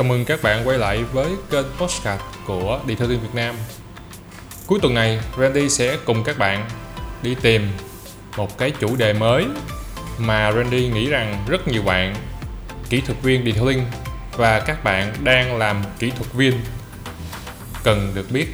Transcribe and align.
Chào 0.00 0.08
mừng 0.08 0.24
các 0.24 0.42
bạn 0.42 0.68
quay 0.68 0.78
lại 0.78 1.04
với 1.12 1.30
kênh 1.50 1.66
Postcard 1.78 2.22
của 2.46 2.80
Đi 2.86 2.94
Detailing 2.94 3.20
Việt 3.20 3.34
Nam. 3.34 3.54
Cuối 4.66 4.78
tuần 4.82 4.94
này, 4.94 5.20
Randy 5.38 5.68
sẽ 5.68 5.98
cùng 6.04 6.24
các 6.24 6.38
bạn 6.38 6.68
đi 7.22 7.36
tìm 7.42 7.68
một 8.36 8.58
cái 8.58 8.70
chủ 8.70 8.96
đề 8.96 9.12
mới 9.12 9.46
mà 10.18 10.52
Randy 10.52 10.88
nghĩ 10.88 11.10
rằng 11.10 11.44
rất 11.48 11.68
nhiều 11.68 11.82
bạn 11.82 12.14
kỹ 12.88 13.00
thuật 13.00 13.22
viên 13.22 13.44
detailing 13.44 13.84
và 14.36 14.60
các 14.60 14.84
bạn 14.84 15.14
đang 15.24 15.56
làm 15.56 15.82
kỹ 15.98 16.10
thuật 16.10 16.32
viên 16.32 16.60
cần 17.84 18.12
được 18.14 18.30
biết 18.30 18.46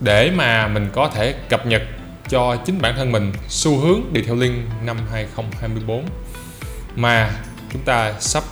để 0.00 0.30
mà 0.30 0.68
mình 0.68 0.88
có 0.92 1.08
thể 1.08 1.34
cập 1.48 1.66
nhật 1.66 1.82
cho 2.28 2.56
chính 2.66 2.80
bản 2.80 2.94
thân 2.96 3.12
mình 3.12 3.32
xu 3.48 3.78
hướng 3.78 4.00
detailing 4.14 4.70
năm 4.84 4.96
2024 5.12 6.04
mà 6.96 7.30
chúng 7.72 7.82
ta 7.82 8.14
sắp 8.20 8.44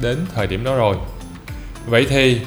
đến 0.00 0.26
thời 0.34 0.46
điểm 0.46 0.64
đó 0.64 0.76
rồi. 0.76 0.96
Vậy 1.86 2.06
thì 2.08 2.40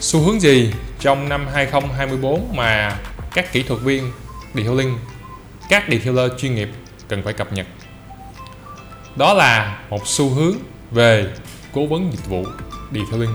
xu 0.00 0.20
hướng 0.20 0.40
gì 0.40 0.72
trong 1.00 1.28
năm 1.28 1.46
2024 1.54 2.56
mà 2.56 2.98
các 3.34 3.52
kỹ 3.52 3.62
thuật 3.62 3.80
viên 3.80 4.12
detailing, 4.54 4.98
các 5.68 5.84
detailer 5.88 6.30
chuyên 6.38 6.54
nghiệp 6.54 6.68
cần 7.08 7.22
phải 7.22 7.32
cập 7.32 7.52
nhật? 7.52 7.66
Đó 9.16 9.34
là 9.34 9.78
một 9.90 10.06
xu 10.06 10.30
hướng 10.30 10.54
về 10.90 11.26
cố 11.72 11.86
vấn 11.86 12.12
dịch 12.12 12.26
vụ 12.26 12.44
detailing 12.92 13.34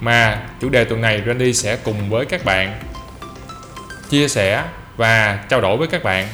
mà 0.00 0.48
chủ 0.60 0.68
đề 0.68 0.84
tuần 0.84 1.00
này 1.00 1.22
Randy 1.26 1.52
sẽ 1.54 1.76
cùng 1.76 2.10
với 2.10 2.26
các 2.26 2.44
bạn 2.44 2.80
chia 4.10 4.28
sẻ 4.28 4.64
và 4.96 5.44
trao 5.48 5.60
đổi 5.60 5.76
với 5.76 5.88
các 5.88 6.02
bạn 6.04 6.28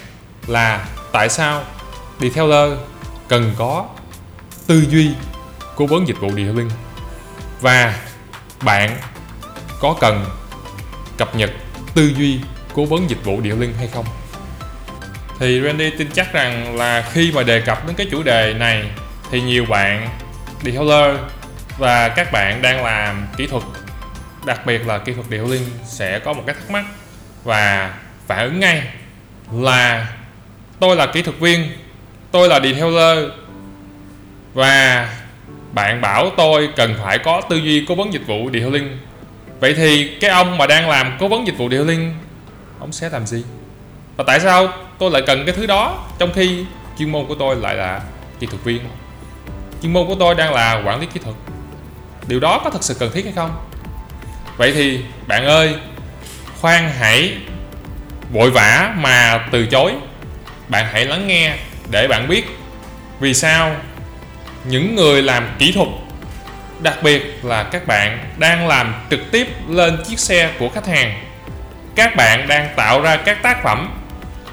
là 0.46 0.86
tại 1.12 1.28
sao 1.28 1.62
detailer 2.20 2.78
cần 3.28 3.52
có 3.58 3.86
tư 4.66 4.84
duy 4.88 5.10
cố 5.76 5.86
vấn 5.86 6.08
dịch 6.08 6.20
vụ 6.20 6.28
detailing 6.28 6.70
và 7.60 7.94
bạn 8.62 8.96
có 9.80 9.96
cần 10.00 10.24
cập 11.18 11.34
nhật 11.34 11.50
tư 11.94 12.12
duy 12.16 12.40
cố 12.74 12.84
vấn 12.84 13.10
dịch 13.10 13.24
vụ 13.24 13.40
detailing 13.42 13.74
hay 13.78 13.88
không? 13.94 14.04
Thì 15.38 15.60
Randy 15.60 15.90
tin 15.90 16.10
chắc 16.14 16.32
rằng 16.32 16.76
là 16.76 17.04
khi 17.12 17.32
mà 17.32 17.42
đề 17.42 17.60
cập 17.60 17.86
đến 17.86 17.96
cái 17.96 18.06
chủ 18.10 18.22
đề 18.22 18.54
này, 18.54 18.84
thì 19.30 19.40
nhiều 19.40 19.64
bạn 19.68 20.08
detailer 20.62 21.16
và 21.78 22.08
các 22.08 22.32
bạn 22.32 22.62
đang 22.62 22.84
làm 22.84 23.26
kỹ 23.36 23.46
thuật, 23.46 23.62
đặc 24.46 24.66
biệt 24.66 24.86
là 24.86 24.98
kỹ 24.98 25.12
thuật 25.12 25.26
detailing 25.30 25.68
sẽ 25.86 26.18
có 26.18 26.32
một 26.32 26.42
cái 26.46 26.54
thắc 26.54 26.70
mắc 26.70 26.84
và 27.44 27.94
phản 28.26 28.38
ứng 28.38 28.60
ngay 28.60 28.82
là 29.52 30.06
tôi 30.80 30.96
là 30.96 31.06
kỹ 31.06 31.22
thuật 31.22 31.38
viên, 31.38 31.72
tôi 32.30 32.48
là 32.48 32.60
detailer 32.60 33.18
và 34.54 35.08
bạn 35.74 36.00
bảo 36.00 36.30
tôi 36.36 36.68
cần 36.76 36.94
phải 37.04 37.18
có 37.18 37.42
tư 37.48 37.56
duy 37.56 37.84
cố 37.88 37.94
vấn 37.94 38.12
dịch 38.12 38.26
vụ 38.26 38.50
detailing 38.52 38.98
vậy 39.60 39.74
thì 39.74 40.16
cái 40.20 40.30
ông 40.30 40.58
mà 40.58 40.66
đang 40.66 40.88
làm 40.88 41.16
cố 41.20 41.28
vấn 41.28 41.46
dịch 41.46 41.58
vụ 41.58 41.68
detailing 41.70 42.14
ông 42.80 42.92
sẽ 42.92 43.08
làm 43.10 43.26
gì? 43.26 43.44
Và 44.16 44.24
tại 44.26 44.40
sao 44.40 44.68
tôi 44.98 45.10
lại 45.10 45.22
cần 45.26 45.44
cái 45.46 45.54
thứ 45.54 45.66
đó, 45.66 46.04
trong 46.18 46.32
khi 46.32 46.64
chuyên 46.98 47.12
môn 47.12 47.26
của 47.26 47.34
tôi 47.34 47.56
lại 47.56 47.74
là 47.74 48.00
kỹ 48.40 48.46
thuật 48.46 48.64
viên? 48.64 48.80
Chuyên 49.82 49.92
môn 49.92 50.06
của 50.06 50.14
tôi 50.14 50.34
đang 50.34 50.54
là 50.54 50.82
quản 50.86 51.00
lý 51.00 51.06
kỹ 51.14 51.20
thuật. 51.24 51.36
Điều 52.26 52.40
đó 52.40 52.60
có 52.64 52.70
thật 52.70 52.84
sự 52.84 52.94
cần 52.98 53.10
thiết 53.14 53.24
hay 53.24 53.32
không? 53.36 53.50
Vậy 54.56 54.72
thì, 54.72 55.00
bạn 55.26 55.44
ơi, 55.44 55.74
khoan 56.60 56.90
hãy 56.98 57.36
vội 58.32 58.50
vã 58.50 58.94
mà 58.96 59.48
từ 59.52 59.66
chối. 59.66 59.92
Bạn 60.68 60.86
hãy 60.92 61.04
lắng 61.04 61.26
nghe 61.26 61.56
để 61.90 62.08
bạn 62.08 62.28
biết 62.28 62.46
vì 63.20 63.34
sao 63.34 63.76
những 64.64 64.94
người 64.94 65.22
làm 65.22 65.48
kỹ 65.58 65.72
thuật, 65.72 65.88
đặc 66.80 67.02
biệt 67.02 67.38
là 67.42 67.62
các 67.62 67.86
bạn 67.86 68.18
đang 68.38 68.68
làm 68.68 68.94
trực 69.10 69.20
tiếp 69.30 69.46
lên 69.68 69.96
chiếc 70.08 70.18
xe 70.18 70.50
của 70.58 70.68
khách 70.68 70.86
hàng. 70.86 71.24
Các 71.94 72.16
bạn 72.16 72.48
đang 72.48 72.68
tạo 72.76 73.00
ra 73.00 73.16
các 73.16 73.42
tác 73.42 73.62
phẩm 73.62 73.90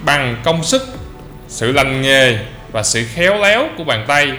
bằng 0.06 0.36
công 0.44 0.64
sức, 0.64 0.82
sự 1.48 1.72
lành 1.72 2.02
nghề 2.02 2.38
và 2.72 2.84
sự 2.84 3.06
khéo 3.14 3.38
léo 3.38 3.68
của 3.78 3.84
bàn 3.84 4.06
tay 4.08 4.32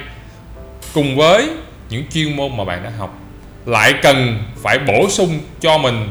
cùng 0.94 1.16
với 1.16 1.48
những 1.88 2.04
chuyên 2.12 2.36
môn 2.36 2.56
mà 2.56 2.64
bạn 2.64 2.84
đã 2.84 2.90
học. 2.98 3.18
Lại 3.66 3.94
cần 4.02 4.44
phải 4.62 4.78
bổ 4.78 5.10
sung 5.10 5.40
cho 5.60 5.78
mình 5.78 6.10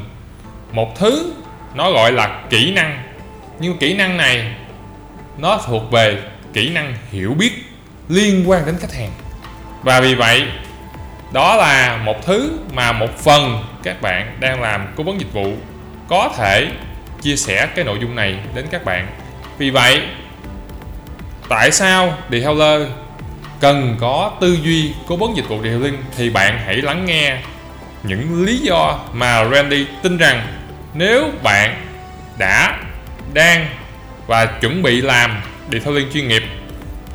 một 0.71 0.99
thứ 0.99 1.33
nó 1.75 1.91
gọi 1.91 2.11
là 2.11 2.41
kỹ 2.49 2.71
năng. 2.71 3.03
Nhưng 3.59 3.77
kỹ 3.77 3.93
năng 3.93 4.17
này 4.17 4.55
nó 5.37 5.61
thuộc 5.67 5.91
về 5.91 6.21
kỹ 6.53 6.69
năng 6.69 6.95
hiểu 7.11 7.33
biết 7.33 7.51
liên 8.09 8.49
quan 8.49 8.65
đến 8.65 8.75
khách 8.79 8.93
hàng 8.93 9.11
và 9.81 10.01
vì 10.01 10.15
vậy, 10.15 10.47
đó 11.33 11.55
là 11.55 11.97
một 11.97 12.25
thứ 12.25 12.51
mà 12.73 12.91
một 12.91 13.19
phần 13.19 13.63
các 13.83 14.01
bạn 14.01 14.37
đang 14.39 14.61
làm 14.61 14.87
cố 14.95 15.03
vấn 15.03 15.19
dịch 15.19 15.33
vụ 15.33 15.53
có 16.07 16.29
thể 16.37 16.71
chia 17.21 17.35
sẻ 17.35 17.67
cái 17.75 17.85
nội 17.85 17.97
dung 18.01 18.15
này 18.15 18.35
đến 18.55 18.65
các 18.71 18.85
bạn. 18.85 19.07
Vì 19.57 19.69
vậy, 19.69 20.01
tại 21.49 21.71
sao 21.71 22.17
detailer 22.31 22.87
cần 23.59 23.97
có 23.99 24.31
tư 24.41 24.57
duy 24.63 24.93
cố 25.07 25.15
vấn 25.15 25.37
dịch 25.37 25.47
vụ 25.47 25.63
detailing 25.63 25.97
thì 26.17 26.29
bạn 26.29 26.59
hãy 26.65 26.75
lắng 26.75 27.05
nghe 27.05 27.37
những 28.03 28.45
lý 28.45 28.57
do 28.57 28.99
mà 29.13 29.49
Randy 29.49 29.85
tin 30.03 30.17
rằng 30.17 30.47
nếu 30.93 31.31
bạn 31.43 31.85
đã, 32.37 32.77
đang 33.33 33.65
và 34.27 34.45
chuẩn 34.45 34.81
bị 34.81 35.01
làm 35.01 35.41
detailing 35.71 36.11
chuyên 36.13 36.27
nghiệp 36.27 36.43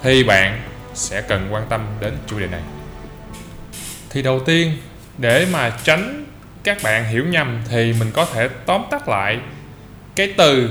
thì 0.02 0.24
bạn 0.24 0.60
sẽ 0.96 1.20
cần 1.20 1.48
quan 1.50 1.62
tâm 1.68 1.86
đến 2.00 2.16
chủ 2.26 2.38
đề 2.38 2.46
này. 2.46 2.60
Thì 4.10 4.22
đầu 4.22 4.40
tiên, 4.40 4.72
để 5.18 5.46
mà 5.52 5.78
tránh 5.84 6.24
các 6.64 6.78
bạn 6.82 7.04
hiểu 7.04 7.24
nhầm 7.24 7.60
thì 7.68 7.94
mình 8.00 8.10
có 8.14 8.24
thể 8.24 8.48
tóm 8.66 8.82
tắt 8.90 9.08
lại 9.08 9.38
cái 10.14 10.34
từ 10.36 10.70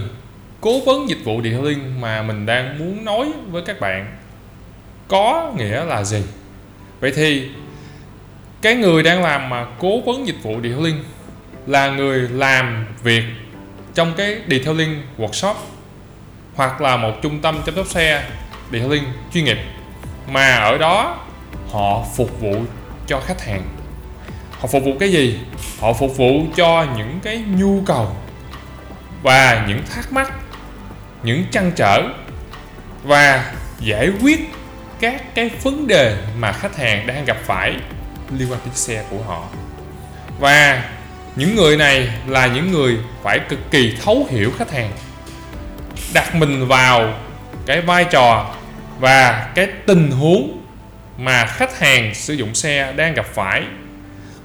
cố 0.62 0.80
vấn 0.86 1.10
dịch 1.10 1.24
vụ 1.24 1.42
detailing 1.44 2.02
mà 2.02 2.22
mình 2.22 2.46
đang 2.46 2.80
muốn 2.80 3.06
nói 3.06 3.32
với 3.50 3.64
các 3.66 3.80
bạn. 3.80 4.18
Có 5.08 5.54
nghĩa 5.58 5.86
là 5.86 6.04
gì? 6.04 6.24
Vậy 7.00 7.12
thì, 7.16 7.50
cái 8.62 8.76
người 8.76 9.04
đang 9.04 9.24
làm 9.24 9.50
mà 9.50 9.66
cố 9.80 10.02
vấn 10.02 10.28
dịch 10.28 10.44
vụ 10.44 10.56
detailing 10.64 11.04
là 11.68 11.90
người 11.90 12.20
làm 12.20 12.86
việc 13.04 13.24
trong 13.94 14.14
cái 14.18 14.42
detailing 14.48 15.02
workshop 15.18 15.56
hoặc 16.56 16.82
là 16.82 16.98
một 16.98 17.14
trung 17.22 17.42
tâm 17.42 17.62
chăm 17.66 17.76
sóc 17.76 17.88
xe 17.88 18.30
detailing 18.72 19.04
chuyên 19.34 19.46
nghiệp 19.46 19.58
mà 20.28 20.56
ở 20.56 20.78
đó, 20.78 21.18
họ 21.72 22.06
phục 22.16 22.40
vụ 22.40 22.56
cho 23.08 23.20
khách 23.20 23.46
hàng. 23.46 23.62
Họ 24.60 24.68
phục 24.68 24.84
vụ 24.84 24.92
cái 25.00 25.12
gì? 25.12 25.40
Họ 25.80 25.94
phục 25.94 26.18
vụ 26.18 26.46
cho 26.56 26.86
những 26.98 27.20
cái 27.24 27.44
nhu 27.48 27.82
cầu 27.86 28.16
và 29.24 29.66
những 29.68 29.84
thắc 29.96 30.14
mắc, 30.14 30.34
những 31.24 31.44
trăn 31.52 31.72
trở 31.76 32.04
và 33.04 33.54
giải 33.80 34.12
quyết 34.22 34.54
các 35.00 35.36
cái 35.36 35.50
vấn 35.64 35.88
đề 35.88 36.18
mà 36.40 36.52
khách 36.52 36.78
hàng 36.78 37.08
đang 37.08 37.26
gặp 37.26 37.38
phải 37.44 37.76
liên 38.32 38.52
quan 38.52 38.60
đến 38.66 38.74
xe 38.76 39.04
của 39.10 39.24
họ. 39.28 39.44
Và 40.40 40.84
những 41.36 41.56
người 41.56 41.78
này 41.78 42.10
là 42.28 42.48
những 42.48 42.72
người 42.72 42.98
phải 43.24 43.40
cực 43.40 43.60
kỳ 43.72 43.98
thấu 44.04 44.28
hiểu 44.30 44.52
khách 44.58 44.72
hàng, 44.72 44.92
đặt 46.14 46.36
mình 46.36 46.68
vào 46.68 47.14
cái 47.66 47.82
vai 47.82 48.06
trò 48.06 48.55
và 49.00 49.52
cái 49.56 49.68
tình 49.86 50.12
huống 50.12 50.62
mà 51.18 51.46
khách 51.46 51.80
hàng 51.80 52.16
sử 52.16 52.34
dụng 52.34 52.56
xe 52.56 52.94
đang 52.96 53.14
gặp 53.14 53.26
phải 53.26 53.64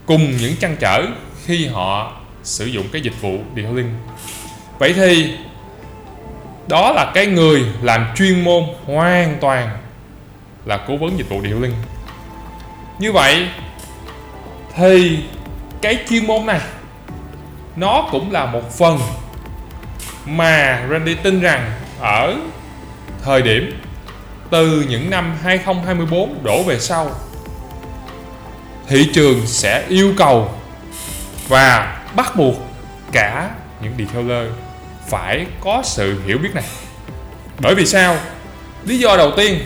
cùng 0.06 0.36
những 0.36 0.56
trăn 0.56 0.76
trở 0.80 1.06
khi 1.44 1.66
họ 1.66 2.12
sử 2.42 2.66
dụng 2.66 2.86
cái 2.92 3.00
dịch 3.00 3.20
vụ 3.20 3.38
detailing. 3.56 3.90
Vậy 4.78 4.92
thì 4.92 5.34
đó 6.68 6.92
là 6.92 7.10
cái 7.14 7.26
người 7.26 7.64
làm 7.82 8.06
chuyên 8.16 8.44
môn 8.44 8.64
hoàn 8.84 9.36
toàn 9.40 9.70
là 10.64 10.76
cố 10.88 10.96
vấn 10.96 11.18
dịch 11.18 11.28
vụ 11.28 11.42
detailing. 11.42 11.74
Như 12.98 13.12
vậy 13.12 13.48
thì 14.76 15.18
cái 15.82 15.98
chuyên 16.08 16.26
môn 16.26 16.46
này 16.46 16.60
nó 17.76 18.08
cũng 18.10 18.32
là 18.32 18.46
một 18.46 18.78
phần 18.78 18.98
mà 20.26 20.86
Randy 20.90 21.14
tin 21.14 21.40
rằng 21.40 21.72
ở 22.00 22.36
thời 23.24 23.42
điểm 23.42 23.80
từ 24.50 24.84
những 24.88 25.10
năm 25.10 25.36
2024 25.42 26.44
đổ 26.44 26.62
về 26.62 26.78
sau, 26.78 27.10
thị 28.88 29.10
trường 29.12 29.46
sẽ 29.46 29.84
yêu 29.88 30.14
cầu 30.16 30.54
và 31.48 31.98
bắt 32.16 32.36
buộc 32.36 32.54
cả 33.12 33.50
những 33.82 33.92
detailer 33.98 34.46
phải 35.08 35.46
có 35.60 35.82
sự 35.84 36.22
hiểu 36.26 36.38
biết 36.38 36.54
này. 36.54 36.64
Bởi 37.58 37.74
vì 37.74 37.86
sao? 37.86 38.16
Lý 38.84 38.98
do 38.98 39.16
đầu 39.16 39.32
tiên 39.36 39.58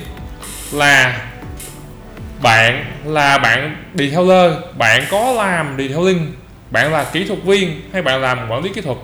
là 0.73 1.27
bạn 2.43 2.85
là 3.05 3.39
bạn 3.39 3.85
detailer 3.95 4.53
bạn 4.79 5.05
có 5.11 5.33
làm 5.33 5.77
detailing, 5.79 6.33
bạn 6.71 6.93
là 6.93 7.05
kỹ 7.05 7.25
thuật 7.25 7.43
viên 7.43 7.83
hay 7.93 8.03
bạn 8.03 8.21
làm 8.21 8.51
quản 8.51 8.65
lý 8.65 8.71
kỹ 8.75 8.81
thuật, 8.81 8.99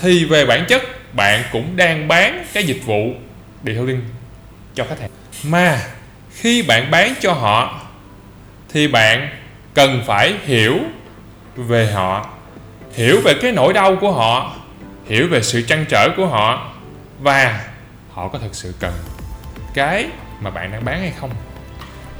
thì 0.00 0.24
về 0.24 0.46
bản 0.46 0.64
chất 0.68 0.82
bạn 1.12 1.42
cũng 1.52 1.76
đang 1.76 2.08
bán 2.08 2.44
cái 2.52 2.64
dịch 2.64 2.80
vụ 2.86 3.12
detailing 3.64 4.00
cho 4.74 4.84
khách 4.88 5.00
hàng 5.00 5.10
mà, 5.42 5.80
khi 6.34 6.62
bạn 6.62 6.90
bán 6.90 7.14
cho 7.20 7.32
họ, 7.32 7.80
thì 8.72 8.88
bạn 8.88 9.28
cần 9.74 10.02
phải 10.06 10.34
hiểu 10.44 10.78
về 11.56 11.92
họ, 11.92 12.26
hiểu 12.94 13.20
về 13.24 13.34
cái 13.42 13.52
nỗi 13.52 13.72
đau 13.72 13.96
của 13.96 14.12
họ, 14.12 14.56
hiểu 15.06 15.28
về 15.28 15.42
sự 15.42 15.62
trăn 15.62 15.84
trở 15.88 16.08
của 16.16 16.26
họ, 16.26 16.72
và 17.20 17.64
họ 18.12 18.28
có 18.28 18.38
thực 18.38 18.54
sự 18.54 18.74
cần 18.80 18.92
cái 19.74 20.06
mà 20.40 20.50
bạn 20.50 20.72
đang 20.72 20.84
bán 20.84 21.00
hay 21.00 21.12
không. 21.20 21.30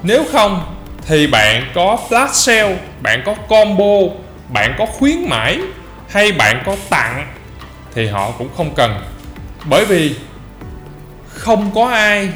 Nếu 0.03 0.25
không, 0.33 0.75
thì 1.07 1.27
bạn 1.27 1.71
có 1.75 1.99
flash 2.09 2.33
sale, 2.33 2.79
bạn 3.03 3.23
có 3.27 3.35
combo, 3.35 4.15
bạn 4.49 4.75
có 4.79 4.87
khuyến 4.87 5.29
mãi, 5.29 5.61
hay 6.09 6.33
bạn 6.33 6.63
có 6.67 6.77
tặng, 6.91 7.35
thì 7.95 8.07
họ 8.07 8.31
cũng 8.31 8.49
không 8.57 8.75
cần. 8.75 9.03
Bởi 9.65 9.85
vì 9.85 10.17
không 11.29 11.71
có 11.75 11.89
ai 11.89 12.29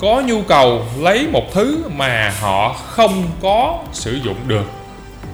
có 0.00 0.22
nhu 0.26 0.42
cầu 0.42 0.86
lấy 0.98 1.26
một 1.32 1.52
thứ 1.52 1.84
mà 1.96 2.34
họ 2.40 2.72
không 2.72 3.24
có 3.42 3.78
sử 3.92 4.20
dụng 4.24 4.36
được 4.46 4.64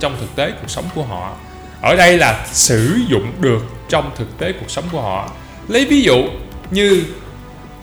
trong 0.01 0.17
thực 0.21 0.37
tế 0.37 0.51
cuộc 0.51 0.71
sống 0.71 0.85
của 0.95 1.03
họ. 1.03 1.33
Ở 1.81 1.97
đây 1.97 2.19
là 2.19 2.47
sử 2.53 2.99
dụng 3.09 3.33
được 3.41 3.63
trong 3.89 4.11
thực 4.17 4.39
tế 4.39 4.53
cuộc 4.53 4.71
sống 4.71 4.85
của 4.93 5.01
họ. 5.01 5.31
Lấy 5.69 5.85
ví 5.85 6.03
dụ 6.03 6.25
như 6.71 7.05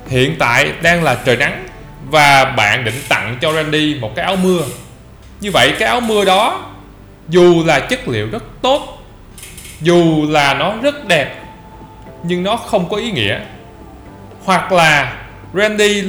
hiện 0.08 0.36
tại 0.40 0.74
đang 0.82 1.04
là 1.04 1.16
trời 1.26 1.38
nắng 1.38 1.68
và 2.10 2.46
bạn 2.46 2.86
định 2.86 3.02
tặng 3.10 3.38
cho 3.42 3.54
Randy 3.54 3.96
một 4.00 4.12
cái 4.16 4.26
áo 4.26 4.36
mưa. 4.36 4.62
Như 5.42 5.52
vậy 5.52 5.74
cái 5.80 5.88
áo 5.88 6.02
mưa 6.02 6.26
đó, 6.26 6.66
dù 7.30 7.64
là 7.66 7.80
chất 7.80 8.08
liệu 8.08 8.30
rất 8.32 8.44
tốt, 8.62 9.04
dù 9.82 10.26
là 10.30 10.54
nó 10.54 10.76
rất 10.82 11.08
đẹp, 11.08 11.36
nhưng 12.24 12.44
nó 12.44 12.56
không 12.56 12.90
có 12.90 12.98
ý 12.98 13.12
nghĩa. 13.12 13.40
Hoặc 14.44 14.72
là 14.72 15.14
Randy 15.54 16.04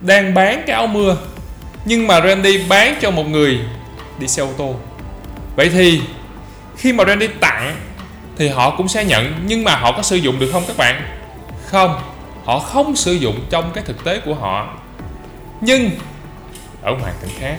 đang 0.00 0.34
bán 0.34 0.62
cái 0.66 0.76
áo 0.76 0.86
mưa, 0.86 1.16
nhưng 1.84 2.06
mà 2.06 2.20
Randy 2.20 2.58
bán 2.68 2.94
cho 3.00 3.10
một 3.10 3.28
người 3.28 3.58
đi 4.18 4.28
xe 4.28 4.42
ô 4.42 4.48
tô. 4.58 4.74
Vậy 5.56 5.68
thì, 5.68 6.00
khi 6.76 6.92
mà 6.92 7.04
Randy 7.04 7.26
tặng, 7.26 7.76
thì 8.38 8.48
họ 8.48 8.76
cũng 8.76 8.88
sẽ 8.88 9.04
nhận, 9.04 9.34
nhưng 9.46 9.64
mà 9.64 9.76
họ 9.76 9.92
có 9.92 10.02
sử 10.02 10.16
dụng 10.16 10.38
được 10.38 10.50
không 10.52 10.64
các 10.68 10.76
bạn? 10.76 11.02
Không, 11.66 12.00
họ 12.44 12.58
không 12.58 12.96
sử 12.96 13.12
dụng 13.12 13.40
trong 13.50 13.70
cái 13.74 13.84
thực 13.86 14.04
tế 14.04 14.20
của 14.24 14.34
họ. 14.34 14.74
Nhưng, 15.60 15.90
ở 16.82 16.94
hoàn 17.00 17.14
cảnh 17.20 17.30
khác, 17.40 17.56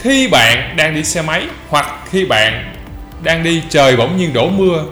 khi 0.00 0.28
bạn 0.28 0.76
đang 0.76 0.94
đi 0.94 1.04
xe 1.04 1.22
máy, 1.22 1.46
hoặc 1.68 1.86
khi 2.10 2.24
bạn 2.24 2.74
đang 3.22 3.42
đi 3.42 3.62
trời 3.68 3.96
bỗng 3.96 4.16
nhiên 4.16 4.32
đổ 4.32 4.48
mưa, 4.48 4.84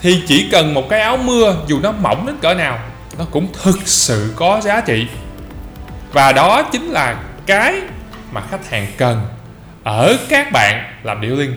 thì 0.00 0.22
chỉ 0.26 0.48
cần 0.52 0.74
một 0.74 0.88
cái 0.88 1.00
áo 1.00 1.16
mưa, 1.16 1.56
dù 1.66 1.80
nó 1.82 1.92
mỏng 1.92 2.26
đến 2.26 2.36
cỡ 2.42 2.54
nào, 2.54 2.78
nó 3.18 3.24
cũng 3.30 3.46
thực 3.62 3.78
sự 3.84 4.32
có 4.36 4.60
giá 4.64 4.80
trị 4.80 5.06
và 6.12 6.32
đó 6.32 6.62
chính 6.62 6.90
là 6.90 7.22
cái 7.46 7.74
mà 8.32 8.40
khách 8.50 8.70
hàng 8.70 8.86
cần 8.96 9.20
ở 9.84 10.18
các 10.28 10.52
bạn 10.52 10.94
làm 11.02 11.20
dealing 11.22 11.54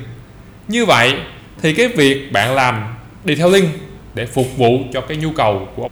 như 0.68 0.86
vậy 0.86 1.14
thì 1.62 1.74
cái 1.74 1.88
việc 1.88 2.32
bạn 2.32 2.56
làm 2.56 2.96
để 3.24 3.36
theo 3.36 3.50
linh 3.50 3.70
để 4.14 4.26
phục 4.26 4.58
vụ 4.58 4.80
cho 4.94 5.02
cái 5.02 5.18
nhu 5.18 5.32
cầu 5.32 5.68
của 5.76 5.90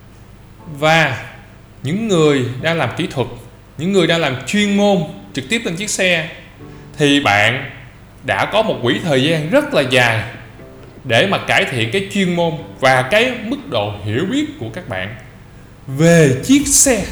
và 0.80 1.18
những 1.84 2.08
người 2.08 2.46
đang 2.62 2.78
làm 2.78 2.90
kỹ 2.98 3.08
thuật, 3.12 3.28
những 3.78 3.92
người 3.92 4.08
đang 4.08 4.22
làm 4.22 4.36
chuyên 4.48 4.78
môn 4.78 4.98
trực 5.34 5.50
tiếp 5.50 5.62
lên 5.66 5.76
chiếc 5.76 5.90
xe 5.90 6.30
thì 6.98 7.20
bạn 7.20 7.72
đã 8.24 8.46
có 8.46 8.62
một 8.62 8.80
quỹ 8.84 9.00
thời 9.04 9.24
gian 9.24 9.50
rất 9.50 9.74
là 9.74 9.82
dài 9.82 10.24
để 11.04 11.28
mà 11.28 11.38
cải 11.38 11.66
thiện 11.66 11.90
cái 11.92 12.08
chuyên 12.12 12.36
môn 12.36 12.54
và 12.80 13.02
cái 13.02 13.32
mức 13.44 13.70
độ 13.70 13.94
hiểu 14.06 14.26
biết 14.32 14.46
của 14.60 14.70
các 14.74 14.90
bạn 14.90 15.16
về 15.88 16.36
chiếc 16.44 16.68
xe 16.68 17.06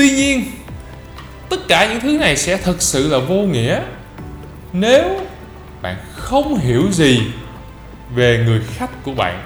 tuy 0.00 0.10
nhiên, 0.10 0.44
tất 1.48 1.56
cả 1.68 1.86
những 1.86 2.00
thứ 2.00 2.18
này 2.18 2.36
sẽ 2.36 2.56
thực 2.56 2.82
sự 2.82 3.08
là 3.08 3.18
vô 3.18 3.34
nghĩa 3.34 3.80
nếu 4.72 5.20
bạn 5.82 5.96
không 6.12 6.58
hiểu 6.58 6.92
gì 6.92 7.22
về 8.14 8.42
người 8.46 8.60
khách 8.74 9.04
của 9.04 9.12
bạn. 9.14 9.42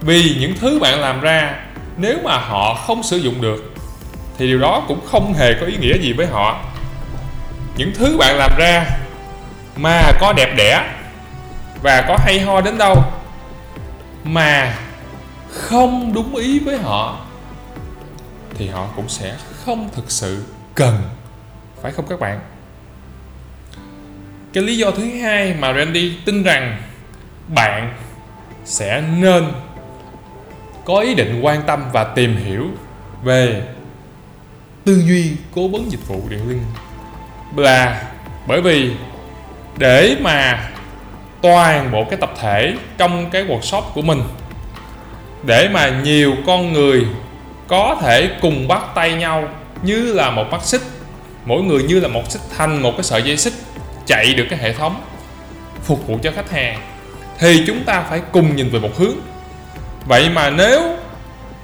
Vì 0.00 0.36
những 0.40 0.54
thứ 0.60 0.78
bạn 0.78 1.00
làm 1.00 1.20
ra, 1.20 1.54
nếu 1.96 2.18
mà 2.24 2.38
họ 2.38 2.74
không 2.74 3.02
sử 3.02 3.16
dụng 3.16 3.40
được, 3.40 3.74
thì 4.38 4.46
điều 4.46 4.58
đó 4.58 4.84
cũng 4.88 5.06
không 5.06 5.34
hề 5.34 5.54
có 5.60 5.66
ý 5.66 5.76
nghĩa 5.76 5.98
gì 5.98 6.12
với 6.12 6.26
họ. 6.26 6.64
Những 7.76 7.92
thứ 7.94 8.16
bạn 8.18 8.36
làm 8.36 8.50
ra 8.58 8.86
mà 9.76 10.12
có 10.20 10.32
đẹp 10.32 10.54
đẽ 10.56 10.94
và 11.82 12.04
có 12.08 12.16
hay 12.20 12.40
ho 12.40 12.60
đến 12.60 12.78
đâu 12.78 13.04
mà 14.24 14.74
không 15.50 16.12
đúng 16.14 16.36
ý 16.36 16.58
với 16.58 16.78
họ, 16.78 17.20
thì 18.54 18.68
họ 18.68 18.86
cũng 18.96 19.08
sẽ 19.08 19.34
không 19.68 19.88
thực 19.92 20.10
sự 20.10 20.44
cần. 20.74 21.02
Phải 21.82 21.92
không 21.92 22.06
các 22.08 22.20
bạn? 22.20 22.40
Cái 24.52 24.64
lý 24.64 24.76
do 24.76 24.90
thứ 24.90 25.04
hai 25.22 25.54
mà 25.58 25.72
Randy 25.72 26.12
tin 26.24 26.42
rằng 26.42 26.82
bạn 27.54 27.94
sẽ 28.64 29.02
nên 29.18 29.44
có 30.84 30.98
ý 30.98 31.14
định 31.14 31.40
quan 31.42 31.62
tâm 31.66 31.84
và 31.92 32.04
tìm 32.04 32.36
hiểu 32.36 32.66
về 33.22 33.62
tư 34.84 35.02
duy 35.06 35.32
cố 35.54 35.68
vấn 35.68 35.92
dịch 35.92 36.08
vụ 36.08 36.22
điện 36.28 36.48
linh 36.48 36.62
là 37.56 38.02
bởi 38.46 38.62
vì 38.62 38.90
để 39.78 40.16
mà 40.20 40.70
toàn 41.42 41.92
bộ 41.92 42.04
cái 42.10 42.18
tập 42.20 42.34
thể 42.40 42.76
trong 42.98 43.30
cái 43.30 43.44
workshop 43.44 43.82
của 43.94 44.02
mình, 44.02 44.22
để 45.42 45.68
mà 45.68 45.88
nhiều 45.88 46.34
con 46.46 46.72
người 46.72 47.06
có 47.66 47.96
thể 48.00 48.30
cùng 48.40 48.68
bắt 48.68 48.82
tay 48.94 49.14
nhau 49.14 49.48
như 49.82 50.12
là 50.12 50.30
một 50.30 50.44
mắt 50.50 50.64
xích. 50.64 50.82
Mỗi 51.44 51.62
người 51.62 51.82
như 51.82 52.00
là 52.00 52.08
một 52.08 52.30
xích 52.30 52.42
thành 52.56 52.82
một 52.82 52.92
cái 52.96 53.04
sợi 53.04 53.22
dây 53.22 53.36
xích 53.36 53.54
chạy 54.06 54.34
được 54.34 54.46
cái 54.50 54.58
hệ 54.58 54.72
thống 54.72 55.02
phục 55.82 56.06
vụ 56.06 56.18
cho 56.22 56.32
khách 56.36 56.50
hàng. 56.50 56.80
Thì 57.38 57.64
chúng 57.66 57.84
ta 57.84 58.02
phải 58.02 58.20
cùng 58.32 58.56
nhìn 58.56 58.70
về 58.70 58.80
một 58.80 58.98
hướng. 58.98 59.14
Vậy 60.06 60.30
mà 60.30 60.50
nếu 60.50 60.96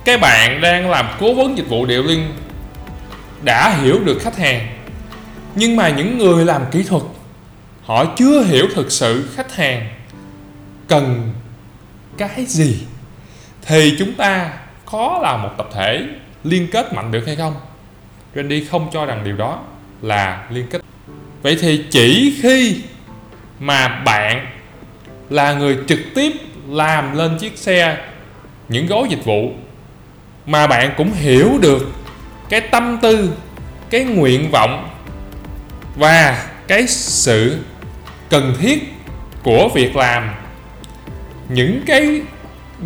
cái 0.04 0.18
bạn 0.18 0.60
đang 0.60 0.90
làm 0.90 1.08
cố 1.20 1.34
vấn 1.34 1.58
dịch 1.58 1.68
vụ 1.68 1.86
điệu 1.86 2.02
liên 2.02 2.32
đã 3.42 3.76
hiểu 3.82 4.00
được 4.04 4.18
khách 4.22 4.38
hàng, 4.38 4.66
nhưng 5.54 5.76
mà 5.76 5.88
những 5.88 6.18
người 6.18 6.44
làm 6.44 6.62
kỹ 6.70 6.82
thuật, 6.82 7.02
họ 7.82 8.04
chưa 8.16 8.42
hiểu 8.42 8.66
thực 8.74 8.92
sự 8.92 9.28
khách 9.36 9.54
hàng 9.56 9.88
cần 10.88 11.32
cái 12.18 12.44
gì, 12.46 12.78
thì 13.62 13.96
chúng 13.98 14.14
ta 14.14 14.50
có 14.84 15.20
là 15.22 15.36
một 15.36 15.50
tập 15.56 15.68
thể 15.74 16.02
liên 16.44 16.68
kết 16.72 16.92
mạnh 16.92 17.12
được 17.12 17.26
hay 17.26 17.36
không? 17.36 17.54
Randy 18.34 18.64
không 18.64 18.88
cho 18.92 19.06
rằng 19.06 19.24
điều 19.24 19.36
đó 19.36 19.60
là 20.02 20.46
liên 20.50 20.66
kết. 20.70 20.80
Vậy 21.42 21.58
thì 21.60 21.84
chỉ 21.90 22.38
khi 22.42 22.76
mà 23.58 23.88
bạn 23.88 24.46
là 25.30 25.52
người 25.52 25.78
trực 25.86 25.98
tiếp 26.14 26.32
làm 26.68 27.16
lên 27.16 27.38
chiếc 27.38 27.58
xe 27.58 27.98
những 28.68 28.86
gói 28.86 29.06
dịch 29.10 29.24
vụ 29.24 29.52
mà 30.46 30.66
bạn 30.66 30.94
cũng 30.96 31.12
hiểu 31.12 31.58
được 31.60 31.90
cái 32.48 32.60
tâm 32.60 32.98
tư, 33.02 33.32
cái 33.90 34.04
nguyện 34.04 34.50
vọng 34.52 34.88
và 35.96 36.48
cái 36.66 36.86
sự 36.88 37.58
cần 38.28 38.54
thiết 38.58 38.92
của 39.42 39.68
việc 39.74 39.96
làm 39.96 40.34
những 41.48 41.82
cái 41.86 42.20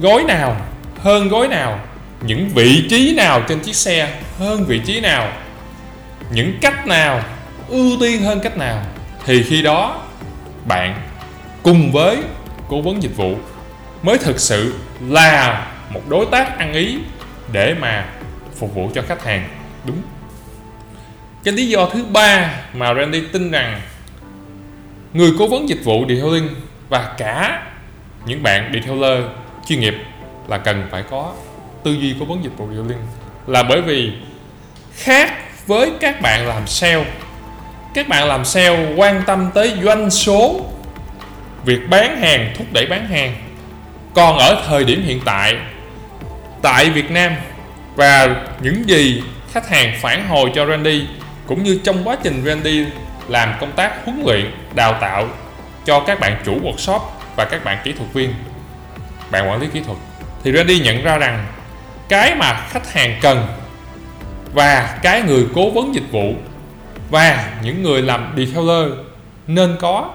gói 0.01 0.25
nào 0.25 0.57
hơn 0.99 1.29
gói 1.29 1.49
nào 1.49 1.81
những 2.21 2.49
vị 2.49 2.87
trí 2.91 3.15
nào 3.15 3.43
trên 3.49 3.61
chiếc 3.61 3.77
xe 3.77 4.21
hơn 4.39 4.65
vị 4.65 4.81
trí 4.87 5.01
nào, 5.01 5.33
những 6.33 6.59
cách 6.61 6.87
nào, 6.87 7.23
ưu 7.69 7.97
tiên 8.01 8.23
hơn 8.23 8.41
cách 8.41 8.57
nào, 8.57 8.83
thì 9.27 9.43
khi 9.43 9.63
đó 9.63 10.03
bạn 10.65 11.03
cùng 11.63 11.93
với 11.93 12.17
cố 12.69 12.81
vấn 12.81 13.03
dịch 13.03 13.17
vụ 13.17 13.37
mới 14.03 14.19
thực 14.19 14.41
sự 14.41 14.75
là 15.01 15.67
một 15.91 16.01
đối 16.09 16.27
tác 16.27 16.59
ăn 16.59 16.73
ý 16.73 16.99
để 17.53 17.75
mà 17.75 18.09
phục 18.57 18.75
vụ 18.75 18.91
cho 18.95 19.03
khách 19.09 19.25
hàng, 19.25 19.49
đúng. 19.85 20.03
Cái 21.45 21.55
lý 21.55 21.69
do 21.69 21.89
thứ 21.93 22.05
ba 22.05 22.55
mà 22.75 22.95
Randy 22.95 23.21
tin 23.33 23.51
rằng 23.51 23.81
người 25.13 25.31
cố 25.39 25.49
vấn 25.49 25.69
dịch 25.69 25.85
vụ 25.85 26.05
detailing 26.09 26.49
và 26.89 27.15
cả 27.19 27.63
những 28.27 28.43
bạn 28.43 28.71
detailer 28.75 29.25
chuyên 29.67 29.81
nghiệp 29.81 29.95
là 30.49 30.59
cần 30.59 30.89
phải 30.91 31.03
có 31.11 31.33
tư 31.85 31.93
duy 31.93 32.15
cố 32.21 32.25
vấn 32.25 32.45
dịch 32.45 32.53
vụ 32.57 32.69
detailing 32.71 33.07
là 33.47 33.63
bởi 33.63 33.83
vì 33.83 34.13
khác 34.95 35.35
với 35.67 35.93
các 36.01 36.21
bạn 36.21 36.47
làm 36.47 36.67
sale, 36.67 37.05
các 37.95 38.09
bạn 38.09 38.29
làm 38.29 38.45
sale 38.45 38.95
quan 38.97 39.23
tâm 39.27 39.51
tới 39.55 39.73
doanh 39.83 40.11
số, 40.11 40.61
việc 41.65 41.81
bán 41.91 42.21
hàng, 42.21 42.55
thúc 42.59 42.67
đẩy 42.73 42.87
bán 42.87 43.09
hàng. 43.09 43.35
Còn 44.15 44.39
ở 44.39 44.65
thời 44.69 44.85
điểm 44.85 45.03
hiện 45.07 45.21
tại 45.25 45.57
tại 46.63 46.91
Việt 46.91 47.11
Nam 47.11 47.33
và 47.97 48.37
những 48.61 48.89
gì 48.89 49.23
khách 49.53 49.69
hàng 49.69 49.95
phản 50.01 50.29
hồi 50.29 50.51
cho 50.55 50.67
Randy 50.67 51.07
cũng 51.47 51.63
như 51.63 51.81
trong 51.85 52.05
quá 52.05 52.17
trình 52.23 52.43
Randy 52.47 52.85
làm 53.29 53.55
công 53.61 53.73
tác 53.73 54.05
huấn 54.05 54.23
luyện, 54.25 54.51
đào 54.75 54.99
tạo 55.01 55.29
cho 55.85 56.01
các 56.01 56.21
bạn 56.21 56.43
chủ 56.45 56.61
workshop 56.63 57.01
và 57.37 57.45
các 57.45 57.65
bạn 57.65 57.79
kỹ 57.85 57.93
thuật 57.93 58.13
viên, 58.13 58.35
bạn 59.31 59.49
quản 59.49 59.61
lý 59.61 59.67
kỹ 59.73 59.81
thuật, 59.87 59.99
thì 60.45 60.53
Randy 60.53 60.81
nhận 60.81 61.03
ra 61.03 61.19
rằng 61.19 61.47
cái 62.09 62.35
mà 62.35 62.67
khách 62.71 62.93
hàng 62.93 63.19
cần 63.23 63.47
và 64.55 64.99
cái 65.03 65.23
người 65.23 65.47
cố 65.55 65.71
vấn 65.71 65.95
dịch 65.95 66.11
vụ 66.11 66.35
và 67.11 67.53
những 67.63 67.83
người 67.83 68.03
làm 68.03 68.35
detailer 68.37 68.93
nên 69.47 69.77
có 69.81 70.15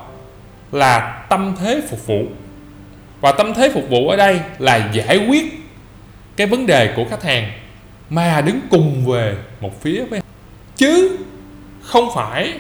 là 0.72 1.24
tâm 1.30 1.56
thế 1.60 1.82
phục 1.90 2.08
vụ. 2.08 2.26
Và 3.22 3.32
tâm 3.32 3.54
thế 3.54 3.72
phục 3.74 3.90
vụ 3.90 4.10
ở 4.10 4.16
đây 4.18 4.40
là 4.60 4.90
giải 4.94 5.26
quyết 5.28 5.46
cái 6.36 6.48
vấn 6.48 6.66
đề 6.66 6.94
của 6.96 7.06
khách 7.10 7.24
hàng 7.24 7.52
mà 8.10 8.42
đứng 8.42 8.60
cùng 8.72 9.06
về 9.06 9.36
một 9.62 9.82
phía 9.82 10.04
với 10.10 10.22
chứ 10.76 11.18
không 11.82 12.10
phải 12.16 12.54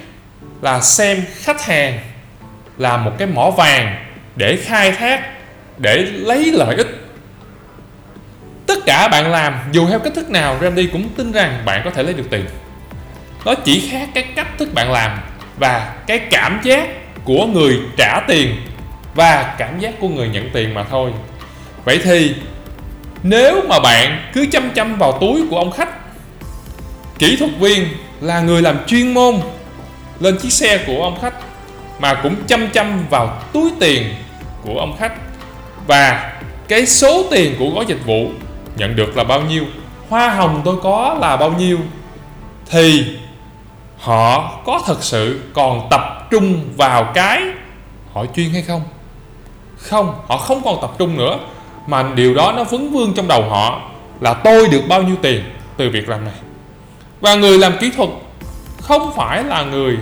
là 0.62 0.82
xem 0.82 1.24
khách 1.36 1.62
hàng 1.62 2.00
là 2.78 2.98
một 2.98 3.12
cái 3.18 3.28
mỏ 3.28 3.50
vàng 3.50 4.06
để 4.36 4.58
khai 4.63 4.92
thác, 4.92 5.32
để 5.78 5.98
lấy 5.98 6.52
lợi 6.52 6.75
ích 6.75 6.83
cả 9.03 9.10
bạn 9.10 9.31
làm, 9.31 9.53
dù 9.72 9.88
theo 9.88 10.00
cách 10.00 10.13
thức 10.15 10.29
nào, 10.29 10.57
Randy 10.62 10.88
cũng 10.88 11.10
tin 11.10 11.31
rằng 11.31 11.62
bạn 11.65 11.81
có 11.86 11.89
thể 11.89 12.03
lấy 12.03 12.13
được 12.13 12.27
tiền. 12.29 12.45
Nó 13.45 13.55
chỉ 13.55 13.89
khác 13.91 14.10
cái 14.13 14.24
cách 14.36 14.48
thức 14.57 14.74
bạn 14.74 14.91
làm 14.91 15.19
và 15.57 15.93
cái 16.07 16.19
cảm 16.19 16.60
giác 16.63 16.89
của 17.24 17.45
người 17.45 17.79
trả 17.98 18.19
tiền 18.27 18.55
và 19.15 19.55
cảm 19.57 19.79
giác 19.79 19.93
của 20.00 20.07
người 20.07 20.27
nhận 20.27 20.50
tiền 20.53 20.74
mà 20.74 20.83
thôi. 20.83 21.12
Vậy 21.86 22.00
thì, 22.03 22.36
nếu 23.24 23.62
mà 23.69 23.79
bạn 23.79 24.31
cứ 24.33 24.45
chăm 24.51 24.69
chăm 24.69 24.95
vào 24.95 25.17
túi 25.22 25.48
của 25.50 25.57
ông 25.57 25.72
khách, 25.72 25.89
kỹ 27.19 27.36
thuật 27.36 27.51
viên 27.60 27.88
là 28.22 28.41
người 28.41 28.62
làm 28.62 28.86
chuyên 28.88 29.13
môn 29.13 29.36
lên 30.19 30.38
chiếc 30.38 30.53
xe 30.53 30.77
của 30.88 31.03
ông 31.03 31.19
khách 31.22 31.33
mà 32.00 32.13
cũng 32.13 32.36
chăm 32.48 32.67
chăm 32.67 33.05
vào 33.10 33.41
túi 33.53 33.72
tiền 33.79 34.15
của 34.63 34.79
ông 34.79 34.98
khách 35.00 35.13
và 35.88 36.33
cái 36.67 36.86
số 36.86 37.24
tiền 37.31 37.55
của 37.60 37.69
gói 37.69 37.86
dịch 37.88 38.05
vụ 38.05 38.31
nhận 38.77 38.96
được 38.96 39.18
là 39.18 39.24
bao 39.24 39.42
nhiêu? 39.42 39.63
Hoa 40.10 40.30
hồng 40.30 40.62
tôi 40.65 40.75
có 40.84 41.18
là 41.20 41.38
bao 41.38 41.51
nhiêu? 41.51 41.80
Thì 42.70 43.06
họ 43.98 44.60
có 44.65 44.82
thật 44.86 45.03
sự 45.03 45.42
còn 45.53 45.88
tập 45.89 46.27
trung 46.32 46.62
vào 46.77 47.12
cái 47.13 47.42
họ 48.13 48.25
chuyên 48.36 48.50
hay 48.50 48.62
không? 48.62 48.82
Không, 49.77 50.15
họ 50.27 50.38
không 50.38 50.62
còn 50.63 50.77
tập 50.82 50.92
trung 50.98 51.18
nữa. 51.18 51.39
Mà 51.88 52.03
điều 52.15 52.34
đó 52.34 52.53
nó 52.58 52.63
vấn 52.63 52.89
vương 52.89 53.13
trong 53.13 53.27
đầu 53.27 53.50
họ 53.50 53.82
là 54.22 54.34
tôi 54.34 54.68
được 54.68 54.82
bao 54.89 55.03
nhiêu 55.03 55.15
tiền 55.22 55.44
từ 55.77 55.89
việc 55.89 56.10
làm 56.10 56.25
này. 56.25 56.34
Và 57.22 57.36
người 57.36 57.58
làm 57.58 57.77
kỹ 57.77 57.92
thuật 57.96 58.10
không 58.82 59.13
phải 59.15 59.44
là 59.44 59.63
người 59.63 59.98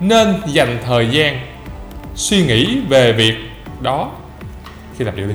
nên 0.00 0.34
dành 0.46 0.78
thời 0.86 1.08
gian 1.10 1.40
suy 2.14 2.46
nghĩ 2.46 2.80
về 2.88 3.12
việc 3.12 3.34
đó 3.80 4.08
khi 4.98 5.04
làm 5.04 5.16
điều 5.16 5.26
đi 5.26 5.34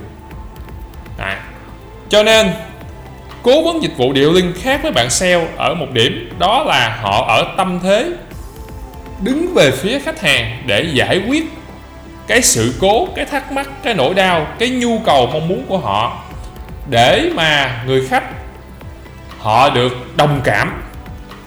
cho 2.13 2.23
nên, 2.23 2.51
cố 3.43 3.63
vấn 3.63 3.83
dịch 3.83 3.97
vụ 3.97 4.13
điệu 4.13 4.31
linh 4.31 4.53
khác 4.61 4.79
với 4.83 4.91
bạn 4.91 5.09
sale 5.09 5.47
ở 5.57 5.73
một 5.73 5.87
điểm, 5.93 6.29
đó 6.39 6.63
là 6.63 6.97
họ 7.01 7.25
ở 7.27 7.53
tâm 7.57 7.79
thế, 7.83 8.11
đứng 9.21 9.53
về 9.53 9.71
phía 9.71 9.99
khách 9.99 10.21
hàng 10.21 10.63
để 10.65 10.81
giải 10.93 11.21
quyết 11.27 11.43
cái 12.27 12.41
sự 12.41 12.73
cố, 12.79 13.07
cái 13.15 13.25
thắc 13.25 13.51
mắc, 13.51 13.69
cái 13.83 13.93
nỗi 13.93 14.13
đau, 14.13 14.47
cái 14.59 14.69
nhu 14.69 14.99
cầu 14.99 15.29
mong 15.33 15.47
muốn 15.47 15.65
của 15.67 15.77
họ, 15.77 16.23
để 16.89 17.29
mà 17.35 17.83
người 17.87 18.07
khách, 18.07 18.23
họ 19.39 19.69
được 19.69 20.17
đồng 20.17 20.41
cảm, 20.43 20.83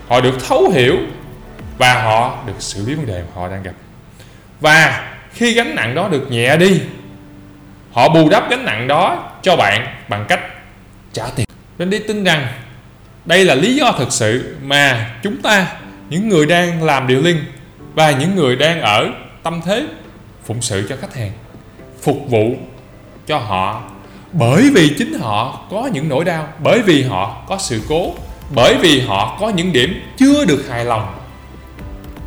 họ 0.08 0.20
được 0.20 0.46
thấu 0.48 0.70
hiểu 0.74 0.96
và 1.78 2.02
họ 2.02 2.38
được 2.46 2.56
xử 2.58 2.86
lý 2.86 2.94
vấn 2.94 3.06
đề 3.06 3.22
mà 3.22 3.40
họ 3.40 3.48
đang 3.48 3.62
gặp. 3.62 3.74
Và 4.60 5.08
khi 5.32 5.54
gánh 5.54 5.74
nặng 5.74 5.94
đó 5.94 6.08
được 6.08 6.30
nhẹ 6.30 6.56
đi, 6.56 6.80
họ 7.92 8.08
bù 8.08 8.28
đắp 8.28 8.50
gánh 8.50 8.64
nặng 8.64 8.88
đó 8.88 9.30
cho 9.42 9.56
bạn 9.56 9.86
bằng 10.08 10.24
cách 10.28 10.40
trả 11.16 11.26
tiền. 11.36 11.46
Nên 11.78 11.90
đi 11.90 11.98
tin 11.98 12.24
rằng 12.24 12.48
đây 13.24 13.44
là 13.44 13.54
lý 13.54 13.76
do 13.76 13.92
thực 13.98 14.12
sự 14.12 14.56
mà 14.62 15.14
chúng 15.22 15.42
ta, 15.42 15.66
những 16.10 16.28
người 16.28 16.46
đang 16.46 16.82
làm 16.82 17.06
điều 17.06 17.22
linh 17.22 17.44
và 17.94 18.10
những 18.10 18.36
người 18.36 18.56
đang 18.56 18.80
ở 18.80 19.10
tâm 19.42 19.60
thế 19.64 19.86
phụng 20.44 20.62
sự 20.62 20.86
cho 20.88 20.96
khách 21.00 21.14
hàng, 21.14 21.32
phục 22.02 22.18
vụ 22.28 22.56
cho 23.26 23.38
họ. 23.38 23.82
Bởi 24.32 24.70
vì 24.74 24.94
chính 24.98 25.18
họ 25.18 25.66
có 25.70 25.88
những 25.92 26.08
nỗi 26.08 26.24
đau, 26.24 26.48
bởi 26.62 26.82
vì 26.82 27.02
họ 27.02 27.44
có 27.48 27.58
sự 27.58 27.80
cố, 27.88 28.14
bởi 28.54 28.76
vì 28.80 29.00
họ 29.00 29.36
có 29.40 29.48
những 29.48 29.72
điểm 29.72 30.02
chưa 30.16 30.44
được 30.44 30.64
hài 30.68 30.84
lòng 30.84 31.18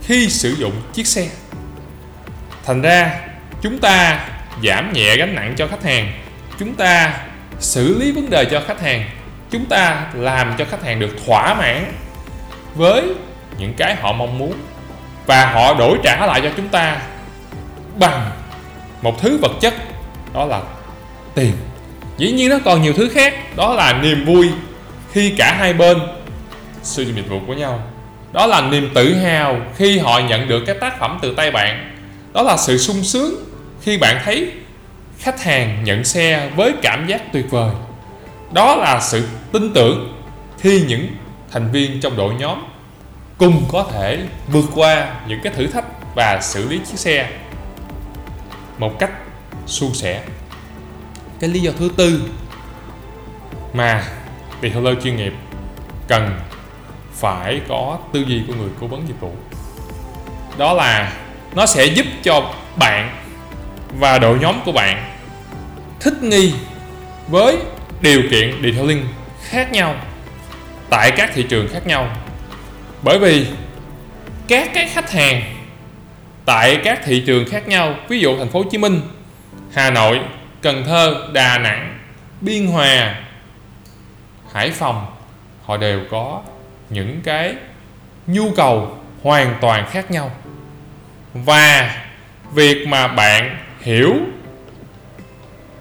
khi 0.03 0.29
sử 0.29 0.55
dụng 0.55 0.73
chiếc 0.93 1.07
xe. 1.07 1.29
Thành 2.65 2.81
ra, 2.81 3.19
chúng 3.61 3.79
ta 3.79 4.25
giảm 4.63 4.93
nhẹ 4.93 5.15
gánh 5.17 5.35
nặng 5.35 5.53
cho 5.57 5.67
khách 5.67 5.83
hàng, 5.83 6.13
chúng 6.59 6.75
ta 6.75 7.13
xử 7.59 7.99
lý 7.99 8.11
vấn 8.11 8.29
đề 8.29 8.45
cho 8.45 8.61
khách 8.67 8.81
hàng. 8.81 9.09
Chúng 9.51 9.65
ta 9.65 10.05
làm 10.13 10.53
cho 10.57 10.65
khách 10.65 10.83
hàng 10.83 10.99
được 10.99 11.15
thỏa 11.25 11.53
mãn 11.53 11.93
với 12.75 13.03
những 13.57 13.73
cái 13.73 13.95
họ 13.95 14.13
mong 14.13 14.37
muốn 14.37 14.53
và 15.25 15.45
họ 15.45 15.73
đổi 15.73 15.97
trả 16.03 16.25
lại 16.25 16.41
cho 16.41 16.49
chúng 16.57 16.67
ta 16.67 16.97
bằng 17.99 18.31
một 19.01 19.21
thứ 19.21 19.37
vật 19.41 19.51
chất, 19.61 19.73
đó 20.33 20.45
là 20.45 20.61
tiền. 21.35 21.53
Dĩ 22.17 22.31
nhiên 22.31 22.49
nó 22.49 22.57
còn 22.65 22.81
nhiều 22.81 22.93
thứ 22.93 23.09
khác, 23.09 23.55
đó 23.55 23.73
là 23.73 23.93
niềm 23.93 24.25
vui 24.25 24.49
khi 25.11 25.33
cả 25.37 25.55
hai 25.59 25.73
bên 25.73 25.97
sử 26.83 27.03
dụng 27.03 27.15
dịch 27.15 27.29
vụ 27.29 27.39
của 27.47 27.53
nhau. 27.53 27.83
Đó 28.31 28.45
là 28.45 28.61
niềm 28.61 28.89
tự 28.93 29.15
hào 29.15 29.57
khi 29.77 29.97
họ 29.97 30.19
nhận 30.19 30.47
được 30.47 30.63
cái 30.65 30.75
tác 30.75 30.99
phẩm 30.99 31.19
từ 31.21 31.33
tay 31.35 31.51
bạn. 31.51 31.95
Đó 32.33 32.41
là 32.41 32.57
sự 32.57 32.77
sung 32.77 33.03
sướng 33.03 33.35
khi 33.81 33.97
bạn 33.97 34.21
thấy 34.25 34.51
khách 35.31 35.43
hàng 35.43 35.83
nhận 35.83 36.03
xe 36.03 36.49
với 36.55 36.73
cảm 36.81 37.07
giác 37.07 37.33
tuyệt 37.33 37.45
vời. 37.49 37.71
Đó 38.51 38.75
là 38.75 38.99
sự 39.01 39.27
tin 39.51 39.73
tưởng 39.73 40.21
khi 40.59 40.83
những 40.87 41.07
thành 41.51 41.71
viên 41.71 42.01
trong 42.01 42.17
đội 42.17 42.33
nhóm 42.33 42.63
cùng 43.37 43.65
có 43.71 43.85
thể 43.91 44.19
vượt 44.47 44.65
qua 44.75 45.15
những 45.27 45.39
cái 45.43 45.53
thử 45.53 45.67
thách 45.67 45.85
và 46.15 46.41
xử 46.41 46.69
lý 46.69 46.79
chiếc 46.89 46.99
xe 46.99 47.29
một 48.77 48.99
cách 48.99 49.11
suôn 49.65 49.93
sẻ. 49.93 50.23
Cái 51.39 51.49
lý 51.49 51.59
do 51.59 51.71
thứ 51.79 51.89
tư 51.97 52.23
mà 53.73 54.03
retailer 54.61 55.03
chuyên 55.03 55.15
nghiệp 55.15 55.33
cần 56.07 56.39
phải 57.13 57.61
có 57.67 57.97
tư 58.13 58.19
duy 58.27 58.41
của 58.47 58.53
người 58.53 58.69
cố 58.81 58.87
vấn 58.87 59.07
dịch 59.07 59.19
vụ, 59.19 59.31
đó 60.57 60.73
là 60.73 61.13
nó 61.55 61.65
sẽ 61.65 61.85
giúp 61.85 62.05
cho 62.23 62.53
bạn 62.75 63.15
và 63.99 64.19
đội 64.19 64.39
nhóm 64.39 64.61
của 64.65 64.71
bạn 64.71 65.18
thích 65.99 66.23
nghi 66.23 66.53
với 67.27 67.57
điều 68.01 68.21
kiện 68.31 68.63
detailing 68.63 69.03
khác 69.43 69.71
nhau, 69.71 69.95
tại 70.89 71.11
các 71.11 71.31
thị 71.33 71.45
trường 71.49 71.67
khác 71.73 71.87
nhau. 71.87 72.15
Bởi 73.01 73.19
vì 73.19 73.47
các 74.47 74.69
cái 74.73 74.89
khách 74.89 75.11
hàng 75.11 75.41
tại 76.45 76.79
các 76.83 77.01
thị 77.05 77.23
trường 77.25 77.49
khác 77.49 77.67
nhau, 77.67 77.95
ví 78.07 78.19
dụ 78.19 78.37
thành 78.37 78.49
phố 78.49 78.63
Hồ 78.63 78.69
Chí 78.71 78.77
Minh, 78.77 79.01
Hà 79.73 79.89
Nội, 79.89 80.19
Cần 80.61 80.83
Thơ, 80.85 81.29
Đà 81.33 81.57
Nẵng, 81.57 81.99
Biên 82.41 82.67
Hòa, 82.67 83.15
Hải 84.53 84.71
Phòng, 84.71 85.05
họ 85.65 85.77
đều 85.77 86.01
có 86.11 86.41
những 86.89 87.21
cái 87.23 87.55
nhu 88.27 88.51
cầu 88.55 88.97
hoàn 89.23 89.55
toàn 89.61 89.87
khác 89.91 90.11
nhau. 90.11 90.31
Và 91.33 91.95
việc 92.53 92.87
mà 92.87 93.07
bạn 93.07 93.57
hiểu 93.81 94.15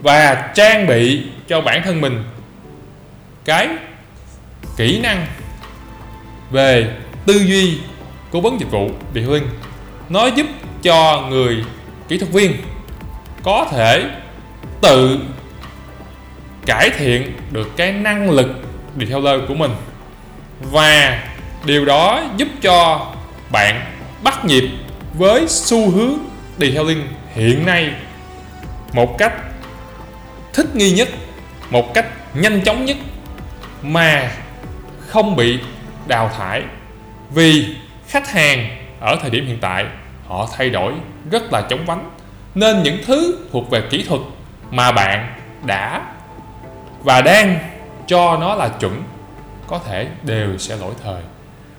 và 0.00 0.52
trang 0.54 0.86
bị 0.86 1.22
cho 1.48 1.60
bản 1.60 1.82
thân 1.84 2.00
mình 2.00 2.24
cái 3.44 3.68
kỹ 4.76 5.00
năng 5.00 5.26
về 6.50 6.96
tư 7.26 7.34
duy 7.34 7.78
cố 8.30 8.40
vấn 8.40 8.60
dịch 8.60 8.70
vụ 8.70 8.90
địa 9.12 9.22
phương 9.26 9.48
nó 10.08 10.26
giúp 10.26 10.46
cho 10.82 11.26
người 11.30 11.64
kỹ 12.08 12.18
thuật 12.18 12.32
viên 12.32 12.52
có 13.42 13.66
thể 13.70 14.10
tự 14.82 15.18
cải 16.66 16.90
thiện 16.90 17.32
được 17.50 17.76
cái 17.76 17.92
năng 17.92 18.30
lực 18.30 18.48
retailer 18.98 19.40
của 19.48 19.54
mình. 19.54 19.70
Và 20.60 21.22
điều 21.64 21.84
đó 21.84 22.22
giúp 22.36 22.48
cho 22.62 23.06
bạn 23.52 23.84
bắt 24.22 24.44
nhịp 24.44 24.64
với 25.14 25.44
xu 25.48 25.90
hướng 25.90 26.18
detailing 26.58 27.02
hiện 27.34 27.66
nay 27.66 27.90
một 28.92 29.18
cách 29.18 29.32
thích 30.58 30.76
nghi 30.76 30.90
nhất, 30.90 31.08
một 31.70 31.94
cách 31.94 32.06
nhanh 32.34 32.60
chóng 32.64 32.84
nhất 32.84 32.96
mà 33.82 34.30
không 35.06 35.36
bị 35.36 35.58
đào 36.06 36.30
thải. 36.38 36.62
Vì 37.30 37.76
khách 38.08 38.30
hàng 38.30 38.68
ở 39.00 39.16
thời 39.20 39.30
điểm 39.30 39.46
hiện 39.46 39.58
tại, 39.60 39.84
họ 40.26 40.48
thay 40.56 40.70
đổi 40.70 40.92
rất 41.30 41.52
là 41.52 41.62
chóng 41.70 41.86
vánh. 41.86 42.10
Nên 42.54 42.82
những 42.82 42.98
thứ 43.06 43.38
thuộc 43.52 43.70
về 43.70 43.82
kỹ 43.90 44.04
thuật 44.08 44.20
mà 44.70 44.92
bạn 44.92 45.40
đã 45.64 46.02
và 47.02 47.20
đang 47.20 47.58
cho 48.06 48.36
nó 48.40 48.54
là 48.54 48.68
chuẩn, 48.68 49.02
có 49.66 49.80
thể 49.86 50.06
đều 50.22 50.58
sẽ 50.58 50.76
lỗi 50.76 50.92
thời. 51.04 51.22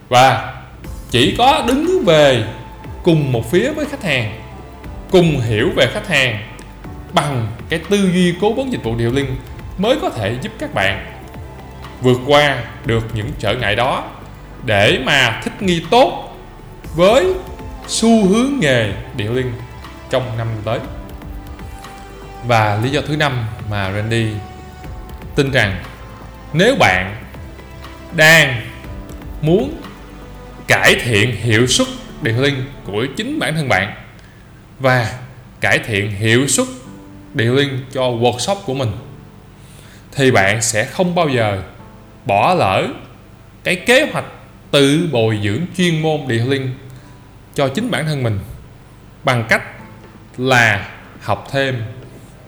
Và 0.09 0.53
chỉ 1.09 1.35
có 1.37 1.63
đứng 1.67 2.03
về 2.05 2.43
cùng 3.03 3.31
một 3.31 3.51
phía 3.51 3.71
với 3.71 3.85
khách 3.85 4.03
hàng, 4.03 4.41
cùng 5.11 5.39
hiểu 5.39 5.69
về 5.75 5.87
khách 5.93 6.07
hàng 6.07 6.48
bằng 7.13 7.47
cái 7.69 7.79
tư 7.89 8.11
duy 8.13 8.35
cố 8.41 8.53
vấn 8.53 8.71
dịch 8.71 8.83
vụ 8.83 8.95
điều 8.95 9.11
linh 9.11 9.35
mới 9.77 9.97
có 10.01 10.09
thể 10.09 10.37
giúp 10.41 10.51
các 10.59 10.73
bạn 10.73 11.05
vượt 12.01 12.19
qua 12.27 12.63
được 12.85 13.03
những 13.13 13.31
trở 13.39 13.55
ngại 13.55 13.75
đó 13.75 14.03
để 14.65 14.99
mà 15.05 15.41
thích 15.43 15.61
nghi 15.61 15.83
tốt 15.91 16.37
với 16.95 17.33
xu 17.87 18.27
hướng 18.27 18.59
nghề 18.59 18.93
điệu 19.15 19.33
linh 19.33 19.53
trong 20.09 20.37
năm 20.37 20.47
tới. 20.65 20.79
Và 22.45 22.79
lý 22.83 22.89
do 22.89 23.01
thứ 23.07 23.15
năm 23.15 23.45
mà 23.69 23.91
Randy 23.91 24.27
tin 25.35 25.51
rằng 25.51 25.83
nếu 26.53 26.75
bạn 26.75 27.15
đang 28.15 28.61
muốn 29.41 29.81
cải 30.67 30.95
thiện 31.03 31.35
hiệu 31.35 31.67
suất 31.67 31.87
điệu 32.21 32.41
linh 32.41 32.65
của 32.85 33.05
chính 33.17 33.39
bản 33.39 33.55
thân 33.55 33.69
bạn 33.69 33.93
và 34.79 35.13
cải 35.61 35.79
thiện 35.79 36.11
hiệu 36.11 36.47
suất 36.47 36.67
điện 37.33 37.55
liên 37.55 37.79
cho 37.91 38.01
workshop 38.01 38.55
của 38.65 38.73
mình. 38.73 38.91
Thì 40.11 40.31
bạn 40.31 40.61
sẽ 40.61 40.85
không 40.85 41.15
bao 41.15 41.29
giờ 41.29 41.61
bỏ 42.25 42.53
lỡ 42.53 42.87
cái 43.63 43.75
kế 43.75 44.07
hoạch 44.11 44.25
tự 44.71 45.09
bồi 45.11 45.39
dưỡng 45.43 45.61
chuyên 45.77 46.01
môn 46.01 46.19
điện 46.27 46.49
liên 46.49 46.73
cho 47.55 47.67
chính 47.67 47.91
bản 47.91 48.05
thân 48.05 48.23
mình 48.23 48.39
bằng 49.23 49.45
cách 49.49 49.63
là 50.37 50.89
học 51.21 51.47
thêm 51.51 51.81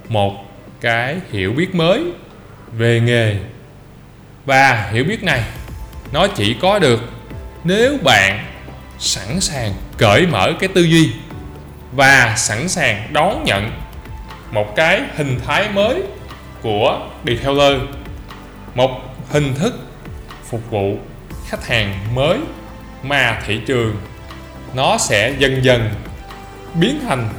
một 0.10 0.34
cái 0.82 1.18
hiểu 1.32 1.54
biết 1.54 1.76
mới 1.76 2.04
về 2.72 3.00
nghề. 3.00 3.36
Và 4.46 4.90
hiểu 4.92 5.04
biết 5.04 5.24
này 5.24 5.44
nó 6.12 6.28
chỉ 6.28 6.56
có 6.62 6.80
được 6.80 7.00
nếu 7.64 7.98
bạn 8.04 8.46
sẵn 9.00 9.40
sàng 9.40 9.74
cởi 9.98 10.28
mở 10.28 10.54
cái 10.60 10.70
tư 10.74 10.82
duy 10.82 11.12
và 11.92 12.34
sẵn 12.38 12.70
sàng 12.70 13.08
đón 13.14 13.44
nhận 13.44 13.72
một 14.52 14.76
cái 14.76 15.02
hình 15.16 15.40
thái 15.48 15.70
mới 15.74 16.04
của 16.62 17.08
retailer 17.26 17.82
một 18.76 18.92
hình 19.30 19.54
thức 19.56 19.74
phục 20.44 20.72
vụ 20.72 20.98
khách 21.48 21.68
hàng 21.68 21.96
mới 22.16 22.38
mà 23.04 23.42
thị 23.46 23.60
trường 23.66 23.96
nó 24.74 24.98
sẽ 24.98 25.36
dần 25.40 25.64
dần 25.64 25.90
biến 26.74 27.00
thành 27.08 27.30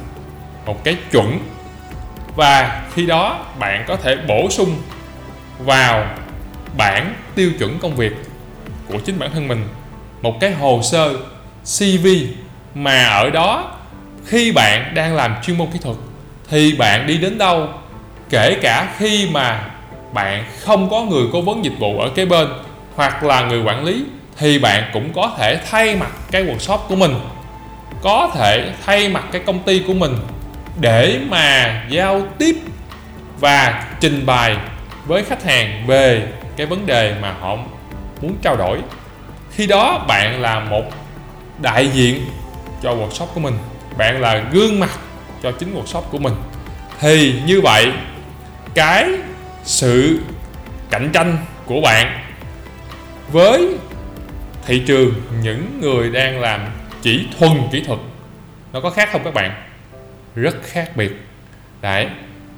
một 0.67 0.85
cái 0.85 0.97
chuẩn. 1.11 1.39
Và 2.37 2.83
khi 2.95 3.07
đó 3.07 3.47
bạn 3.59 3.85
có 3.89 3.97
thể 3.97 4.17
bổ 4.29 4.51
sung 4.51 4.77
vào 5.59 6.07
bản 6.77 7.15
tiêu 7.35 7.51
chuẩn 7.59 7.79
công 7.79 7.97
việc 7.97 8.13
của 8.89 8.99
chính 9.05 9.19
bản 9.19 9.31
thân 9.33 9.49
mình, 9.49 9.69
một 10.23 10.37
cái 10.41 10.53
hồ 10.53 10.81
sơ 10.83 11.17
CV 11.65 12.07
mà 12.75 13.05
ở 13.05 13.31
đó 13.31 13.79
khi 14.25 14.53
bạn 14.53 14.95
đang 14.95 15.15
làm 15.15 15.35
chuyên 15.43 15.59
môn 15.59 15.71
kỹ 15.73 15.79
thuật 15.83 15.97
thì 16.53 16.73
bạn 16.73 17.07
đi 17.07 17.19
đến 17.19 17.39
đâu, 17.39 17.69
kể 18.31 18.59
cả 18.63 18.95
khi 18.99 19.29
mà 19.33 19.65
bạn 20.13 20.45
không 20.61 20.91
có 20.91 21.03
người 21.03 21.25
cố 21.33 21.41
vấn 21.41 21.65
dịch 21.65 21.79
vụ 21.79 22.01
ở 22.01 22.09
kế 22.15 22.27
bên, 22.27 22.49
hoặc 22.95 23.25
là 23.25 23.43
người 23.43 23.63
quản 23.63 23.85
lý, 23.85 24.05
thì 24.39 24.59
bạn 24.59 24.91
cũng 24.93 25.13
có 25.13 25.33
thể 25.39 25.61
thay 25.71 25.97
mặt 25.97 26.11
cái 26.31 26.45
workshop 26.45 26.79
của 26.79 26.97
mình. 26.97 27.15
Có 28.03 28.31
thể 28.35 28.73
thay 28.87 29.09
mặt 29.09 29.25
cái 29.33 29.43
công 29.47 29.59
ty 29.59 29.83
của 29.87 29.95
mình 29.95 30.17
để 30.81 31.19
mà 31.29 31.83
giao 31.89 32.23
tiếp 32.39 32.57
và 33.41 33.85
trình 34.01 34.27
bày 34.27 34.57
với 35.07 35.25
khách 35.25 35.45
hàng 35.45 35.87
về 35.87 36.27
cái 36.57 36.67
vấn 36.67 36.87
đề 36.87 37.15
mà 37.23 37.35
họ 37.41 37.57
muốn 38.23 38.37
trao 38.43 38.57
đổi. 38.57 38.79
Khi 39.53 39.67
đó 39.67 40.05
bạn 40.09 40.41
là 40.41 40.61
một 40.61 40.85
đại 41.59 41.89
diện 41.89 42.25
cho 42.83 42.91
workshop 42.91 43.27
của 43.35 43.41
mình. 43.41 43.55
Bạn 43.99 44.21
là 44.21 44.43
gương 44.53 44.81
mặt 44.81 44.91
cho 45.43 45.53
chính 45.53 45.75
workshop 45.75 46.03
của 46.03 46.19
mình. 46.19 46.35
Thì 47.01 47.41
như 47.47 47.61
vậy, 47.61 47.93
cái 48.75 49.09
sự 49.65 50.21
cạnh 50.91 51.11
tranh 51.13 51.39
của 51.67 51.81
bạn 51.81 52.25
với 53.33 53.69
thị 54.67 54.83
trường 54.87 55.15
những 55.43 55.81
người 55.81 56.11
đang 56.11 56.41
làm 56.41 56.61
chỉ 57.03 57.27
thuần 57.39 57.53
kỹ 57.73 57.83
thuật, 57.87 57.99
nó 58.73 58.81
có 58.81 58.91
khác 58.91 59.09
không 59.13 59.25
các 59.25 59.35
bạn? 59.35 59.55
Rất 60.35 60.57
khác 60.63 60.97
biệt. 60.97 61.13
Đấy, 61.81 62.07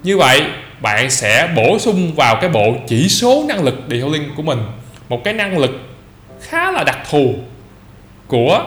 như 0.03 0.17
vậy 0.17 0.43
bạn 0.81 1.11
sẽ 1.11 1.53
bổ 1.57 1.79
sung 1.79 2.15
vào 2.15 2.37
cái 2.41 2.51
bộ 2.51 2.75
chỉ 2.89 3.09
số 3.09 3.45
năng 3.49 3.65
lực 3.65 3.75
detailing 3.91 4.35
của 4.37 4.43
mình, 4.43 4.59
một 5.09 5.25
cái 5.25 5.35
năng 5.35 5.59
lực 5.59 5.71
khá 6.43 6.71
là 6.71 6.85
đặc 6.85 6.99
thù 7.11 7.35
của 8.27 8.65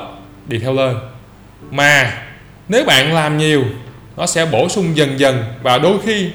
detailer 0.49 0.95
mà 1.71 2.23
nếu 2.67 2.86
bạn 2.86 3.13
làm 3.13 3.38
nhiều 3.38 3.63
nó 4.17 4.25
sẽ 4.25 4.45
bổ 4.45 4.69
sung 4.69 4.97
dần 4.97 5.19
dần 5.19 5.43
và 5.63 5.77
đôi 5.77 5.99
khi 6.06 6.32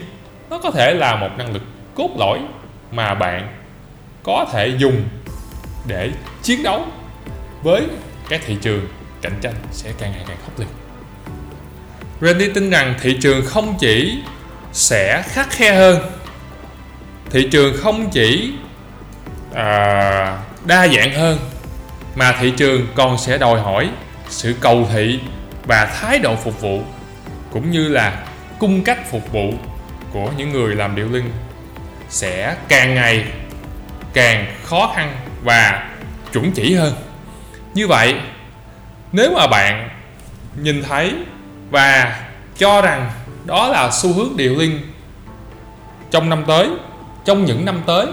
nó 0.51 0.59
có 0.59 0.71
thể 0.71 0.95
là 0.95 1.17
một 1.17 1.29
năng 1.39 1.53
lực 1.53 1.63
cốt 1.95 2.11
lõi 2.19 2.39
mà 2.93 3.15
bạn 3.15 3.49
có 4.23 4.47
thể 4.53 4.75
dùng 4.79 5.05
để 5.87 6.11
chiến 6.43 6.63
đấu 6.63 6.87
với 7.63 7.83
cái 8.29 8.41
thị 8.47 8.57
trường 8.63 8.89
cạnh 9.23 9.39
tranh 9.41 9.55
sẽ 9.73 9.93
càng 9.99 10.13
ngày 10.13 10.25
càng 10.29 10.37
khốc 10.45 10.61
liệt. 10.61 10.69
Randy 12.21 12.53
tin 12.55 12.71
rằng 12.71 12.95
thị 13.03 13.19
trường 13.21 13.47
không 13.47 13.75
chỉ 13.81 14.19
sẽ 14.73 15.23
khắc 15.27 15.51
khe 15.51 15.75
hơn 15.75 15.99
thị 17.31 17.49
trường 17.51 17.77
không 17.77 18.11
chỉ 18.11 18.53
à, 19.55 20.39
đa 20.65 20.89
dạng 20.89 21.15
hơn 21.15 21.39
mà 22.15 22.37
thị 22.41 22.53
trường 22.57 22.87
còn 22.95 23.19
sẽ 23.19 23.39
đòi 23.39 23.61
hỏi 23.61 23.91
sự 24.29 24.55
cầu 24.61 24.89
thị 24.93 25.19
và 25.67 25.85
thái 26.01 26.19
độ 26.19 26.37
phục 26.37 26.61
vụ 26.61 26.83
cũng 27.53 27.71
như 27.71 27.89
là 27.89 28.27
cung 28.59 28.85
cách 28.85 29.11
phục 29.11 29.33
vụ 29.33 29.53
của 30.13 30.31
những 30.37 30.53
người 30.53 30.75
làm 30.75 30.97
điệu 30.97 31.09
linh, 31.09 31.31
sẽ 32.09 32.57
càng 32.69 32.95
ngày 32.95 33.25
càng 34.13 34.47
khó 34.65 34.93
khăn 34.97 35.17
và 35.45 35.91
chuẩn 36.33 36.53
chỉ 36.53 36.75
hơn. 36.75 36.95
Như 37.75 37.87
vậy, 37.87 38.15
nếu 39.13 39.33
mà 39.35 39.47
bạn 39.47 39.89
nhìn 40.57 40.83
thấy 40.83 41.15
và 41.71 42.21
cho 42.59 42.81
rằng 42.81 43.11
đó 43.45 43.69
là 43.69 43.91
xu 43.91 44.13
hướng 44.13 44.37
điệu 44.37 44.55
linh 44.55 44.81
trong 46.11 46.29
năm 46.29 46.45
tới, 46.47 46.69
trong 47.25 47.45
những 47.45 47.65
năm 47.65 47.83
tới, 47.87 48.07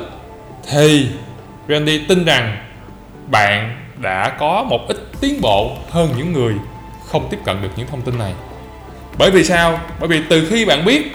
thì 0.69 1.09
Randy 1.67 2.05
tin 2.05 2.25
rằng 2.25 2.57
bạn 3.27 3.85
đã 3.97 4.29
có 4.39 4.63
một 4.63 4.87
ít 4.87 4.97
tiến 5.21 5.41
bộ 5.41 5.77
hơn 5.89 6.13
những 6.17 6.33
người 6.33 6.55
không 7.07 7.27
tiếp 7.31 7.37
cận 7.45 7.61
được 7.61 7.69
những 7.75 7.87
thông 7.87 8.01
tin 8.01 8.17
này 8.19 8.33
bởi 9.19 9.31
vì 9.31 9.43
sao? 9.43 9.79
Bởi 9.99 10.09
vì 10.09 10.21
từ 10.29 10.47
khi 10.49 10.65
bạn 10.65 10.85
biết 10.85 11.11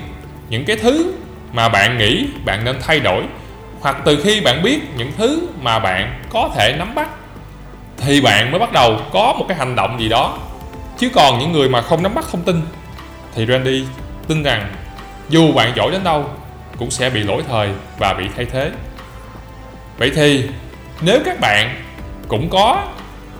những 0.49 0.64
cái 0.64 0.77
thứ 0.77 1.12
mà 1.53 1.69
bạn 1.69 1.99
nghĩ 1.99 2.27
bạn 2.45 2.64
nên 2.64 2.77
thay 2.81 3.01
đổi, 3.01 3.23
hoặc 3.81 3.97
từ 4.05 4.21
khi 4.25 4.40
bạn 4.40 4.62
biết 4.62 4.81
những 4.97 5.12
thứ 5.17 5.49
mà 5.61 5.79
bạn 5.79 6.23
có 6.31 6.51
thể 6.57 6.77
nắm 6.79 6.95
bắt, 6.95 7.09
thì 7.97 8.21
bạn 8.21 8.51
mới 8.51 8.61
bắt 8.61 8.73
đầu 8.73 8.99
có 9.12 9.35
một 9.38 9.45
cái 9.49 9.59
hành 9.59 9.77
động 9.77 10.01
gì 10.01 10.09
đó. 10.09 10.38
Chứ 10.99 11.09
còn 11.14 11.38
những 11.38 11.53
người 11.53 11.69
mà 11.69 11.83
không 11.83 12.03
nắm 12.03 12.14
bắt, 12.14 12.25
không 12.25 12.43
tin, 12.43 12.62
thì 13.35 13.47
Randy 13.47 13.85
tin 14.29 14.43
rằng 14.43 14.73
dù 15.29 15.53
bạn 15.53 15.73
giỏi 15.77 15.90
đến 15.90 16.05
đâu 16.05 16.31
cũng 16.79 16.90
sẽ 16.90 17.11
bị 17.11 17.23
lỗi 17.23 17.43
thời 17.49 17.69
và 17.99 18.14
bị 18.14 18.25
thay 18.37 18.45
thế. 18.45 18.71
Vậy 19.99 20.11
thì 20.14 20.45
nếu 21.01 21.19
các 21.25 21.40
bạn 21.40 21.75
cũng 22.29 22.51
có 22.51 22.85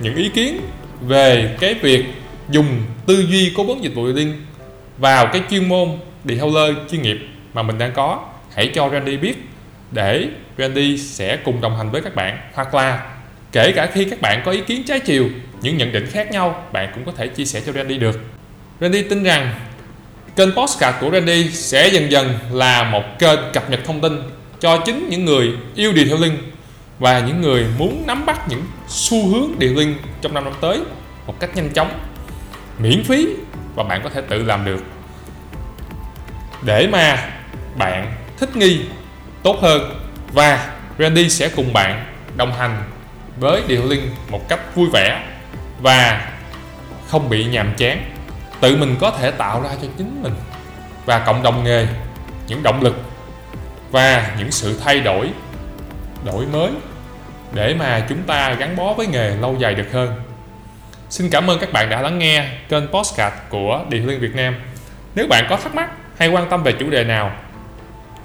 những 0.01 0.17
ý 0.17 0.29
kiến 0.29 0.61
về 1.01 1.57
cái 1.61 1.75
việc 1.75 2.05
dùng 2.49 2.67
tư 3.07 3.27
duy 3.29 3.53
cố 3.57 3.65
vấn 3.65 3.85
dịch 3.85 3.95
vụ 3.95 4.07
liên 4.07 4.47
vào 4.99 5.27
cái 5.33 5.43
chuyên 5.51 5.69
môn 5.69 5.89
detailer 6.25 6.77
chuyên 6.91 7.03
nghiệp 7.03 7.19
mà 7.55 7.63
mình 7.63 7.79
đang 7.79 7.93
có. 7.93 8.25
Hãy 8.55 8.71
cho 8.75 8.89
Randy 8.89 9.17
biết 9.17 9.35
để 9.91 10.29
Randy 10.59 10.99
sẽ 10.99 11.37
cùng 11.37 11.61
đồng 11.61 11.77
hành 11.77 11.91
với 11.91 12.01
các 12.01 12.15
bạn. 12.15 12.39
Hoặc 12.55 12.75
là 12.75 13.17
kể 13.53 13.73
cả 13.73 13.87
khi 13.93 14.05
các 14.05 14.21
bạn 14.21 14.43
có 14.45 14.53
ý 14.53 14.61
kiến 14.61 14.83
trái 14.87 15.01
chiều, 15.01 15.29
những 15.61 15.77
nhận 15.77 15.93
định 15.93 16.07
khác 16.07 16.31
nhau, 16.31 16.65
bạn 16.73 16.91
cũng 16.95 17.05
có 17.05 17.13
thể 17.17 17.29
chia 17.29 17.45
sẻ 17.45 17.61
cho 17.67 17.73
Randy 17.73 17.99
được. 17.99 18.21
Randy 18.81 19.03
tin 19.03 19.23
rằng 19.23 19.55
kênh 20.37 20.53
postcard 20.53 20.99
của 21.01 21.11
Randy 21.11 21.51
sẽ 21.51 21.89
dần 21.89 22.11
dần 22.11 22.39
là 22.53 22.83
một 22.85 23.03
kênh 23.19 23.41
cập 23.53 23.71
nhật 23.71 23.81
thông 23.85 24.01
tin 24.01 24.23
cho 24.61 24.79
chính 24.87 25.09
những 25.09 25.25
người 25.25 25.53
yêu 25.75 25.93
detailing 25.97 26.39
và 26.99 27.21
những 27.21 27.41
người 27.41 27.67
muốn 27.79 28.03
nắm 28.07 28.27
bắt 28.27 28.41
những 28.49 28.63
xu 28.89 29.29
hướng 29.29 29.51
detailing 29.61 29.95
trong 30.23 30.35
năm 30.35 30.45
năm 30.45 30.53
tới 30.61 30.81
một 31.27 31.41
cách 31.41 31.57
nhanh 31.57 31.71
chóng, 31.71 31.91
miễn 32.79 33.05
phí 33.05 33.27
và 33.75 33.85
bạn 33.85 34.01
có 34.03 34.11
thể 34.11 34.21
tự 34.29 34.43
làm 34.43 34.65
được. 34.65 34.85
Để 36.63 36.89
mà 36.93 37.31
bạn 37.77 38.15
thích 38.39 38.57
nghi 38.57 38.81
tốt 39.43 39.57
hơn 39.63 40.01
và 40.33 40.71
Randy 40.99 41.29
sẽ 41.29 41.49
cùng 41.57 41.73
bạn 41.73 42.07
đồng 42.37 42.53
hành 42.53 42.83
với 43.37 43.63
điều 43.67 43.85
linh 43.85 44.11
một 44.29 44.49
cách 44.49 44.75
vui 44.75 44.89
vẻ 44.93 45.25
và 45.81 46.31
không 47.09 47.29
bị 47.29 47.45
nhàm 47.45 47.75
chán, 47.77 48.03
tự 48.61 48.77
mình 48.77 48.97
có 49.01 49.11
thể 49.11 49.31
tạo 49.31 49.63
ra 49.63 49.71
cho 49.83 49.89
chính 49.99 50.23
mình 50.23 50.35
và 51.05 51.19
cộng 51.19 51.43
đồng 51.43 51.65
nghề 51.65 51.87
những 52.47 52.63
động 52.63 52.83
lực 52.83 52.97
và 53.91 54.35
những 54.39 54.51
sự 54.51 54.81
thay 54.85 55.01
đổi 55.01 55.31
đổi 56.25 56.47
mới 56.47 56.71
để 57.53 57.75
mà 57.75 58.07
chúng 58.09 58.23
ta 58.23 58.53
gắn 58.53 58.77
bó 58.77 58.93
với 58.93 59.07
nghề 59.07 59.37
lâu 59.37 59.57
dài 59.59 59.75
được 59.75 59.93
hơn. 59.93 60.21
Xin 61.15 61.31
cảm 61.31 61.51
ơn 61.51 61.59
các 61.59 61.73
bạn 61.73 61.91
đã 61.91 62.01
lắng 62.01 62.19
nghe 62.19 62.45
kênh 62.69 62.87
Postcard 62.87 63.37
của 63.49 63.85
Điện 63.89 64.07
Liên 64.09 64.21
Việt 64.21 64.35
Nam. 64.35 64.55
Nếu 65.15 65.27
bạn 65.27 65.47
có 65.51 65.57
thắc 65.57 65.75
mắc 65.75 65.91
hay 66.19 66.29
quan 66.29 66.51
tâm 66.51 66.63
về 66.63 66.73
chủ 66.73 66.91
đề 66.91 67.05
nào, 67.05 67.33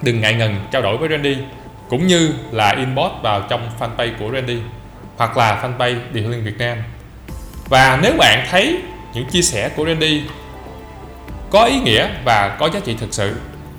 Đừng 0.02 0.22
ngại 0.22 0.34
ngần 0.34 0.56
trao 0.72 0.82
đổi 0.82 0.98
với 0.98 1.10
Randy, 1.10 1.38
Cũng 1.90 2.08
như 2.08 2.34
là 2.52 2.70
inbox 2.78 3.12
vào 3.22 3.42
trong 3.50 3.70
fanpage 3.80 4.12
của 4.20 4.32
Randy, 4.34 4.58
Hoặc 5.18 5.38
là 5.38 5.64
fanpage 5.64 6.00
Điện 6.14 6.30
Liên 6.30 6.44
Việt 6.44 6.58
Nam. 6.58 6.78
Và 7.70 8.00
nếu 8.04 8.14
bạn 8.18 8.48
thấy 8.52 8.82
những 9.14 9.26
chia 9.26 9.42
sẻ 9.42 9.70
của 9.76 9.86
Randy 9.86 10.24
có 11.50 11.64
ý 11.64 11.80
nghĩa 11.80 12.10
và 12.26 12.58
có 12.60 12.70
giá 12.74 12.80
trị 12.86 12.96
thực 13.00 13.14
sự, 13.14 13.36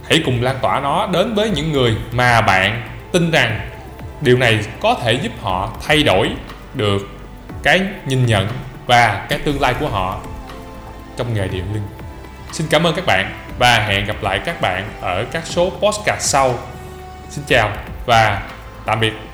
hãy 0.08 0.22
cùng 0.24 0.42
lan 0.42 0.56
tỏa 0.62 0.80
nó 0.80 1.06
đến 1.06 1.34
với 1.34 1.50
những 1.50 1.72
người 1.72 1.96
mà 2.12 2.40
bạn 2.40 2.82
tin 3.12 3.30
rằng 3.30 3.60
điều 4.20 4.36
này 4.36 4.58
có 4.80 4.94
thể 4.94 5.12
giúp 5.12 5.32
họ 5.40 5.72
thay 5.86 6.02
đổi 6.02 6.30
được 6.74 7.08
cái 7.62 7.80
nhìn 8.06 8.26
nhận 8.26 8.48
và 8.86 9.26
cái 9.28 9.38
tương 9.38 9.60
lai 9.60 9.74
của 9.80 9.88
họ 9.88 10.20
trong 11.16 11.34
nghề 11.34 11.48
điện 11.48 11.64
linh. 11.74 11.86
Xin 12.52 12.66
cảm 12.70 12.86
ơn 12.86 12.94
các 12.94 13.06
bạn 13.06 13.32
và 13.58 13.78
hẹn 13.78 14.06
gặp 14.06 14.16
lại 14.22 14.40
các 14.44 14.60
bạn 14.60 14.88
ở 15.00 15.24
các 15.32 15.46
số 15.46 15.70
podcast 15.70 16.22
sau. 16.22 16.54
Xin 17.28 17.44
chào 17.48 17.70
và 18.06 18.42
tạm 18.84 19.00
biệt. 19.00 19.29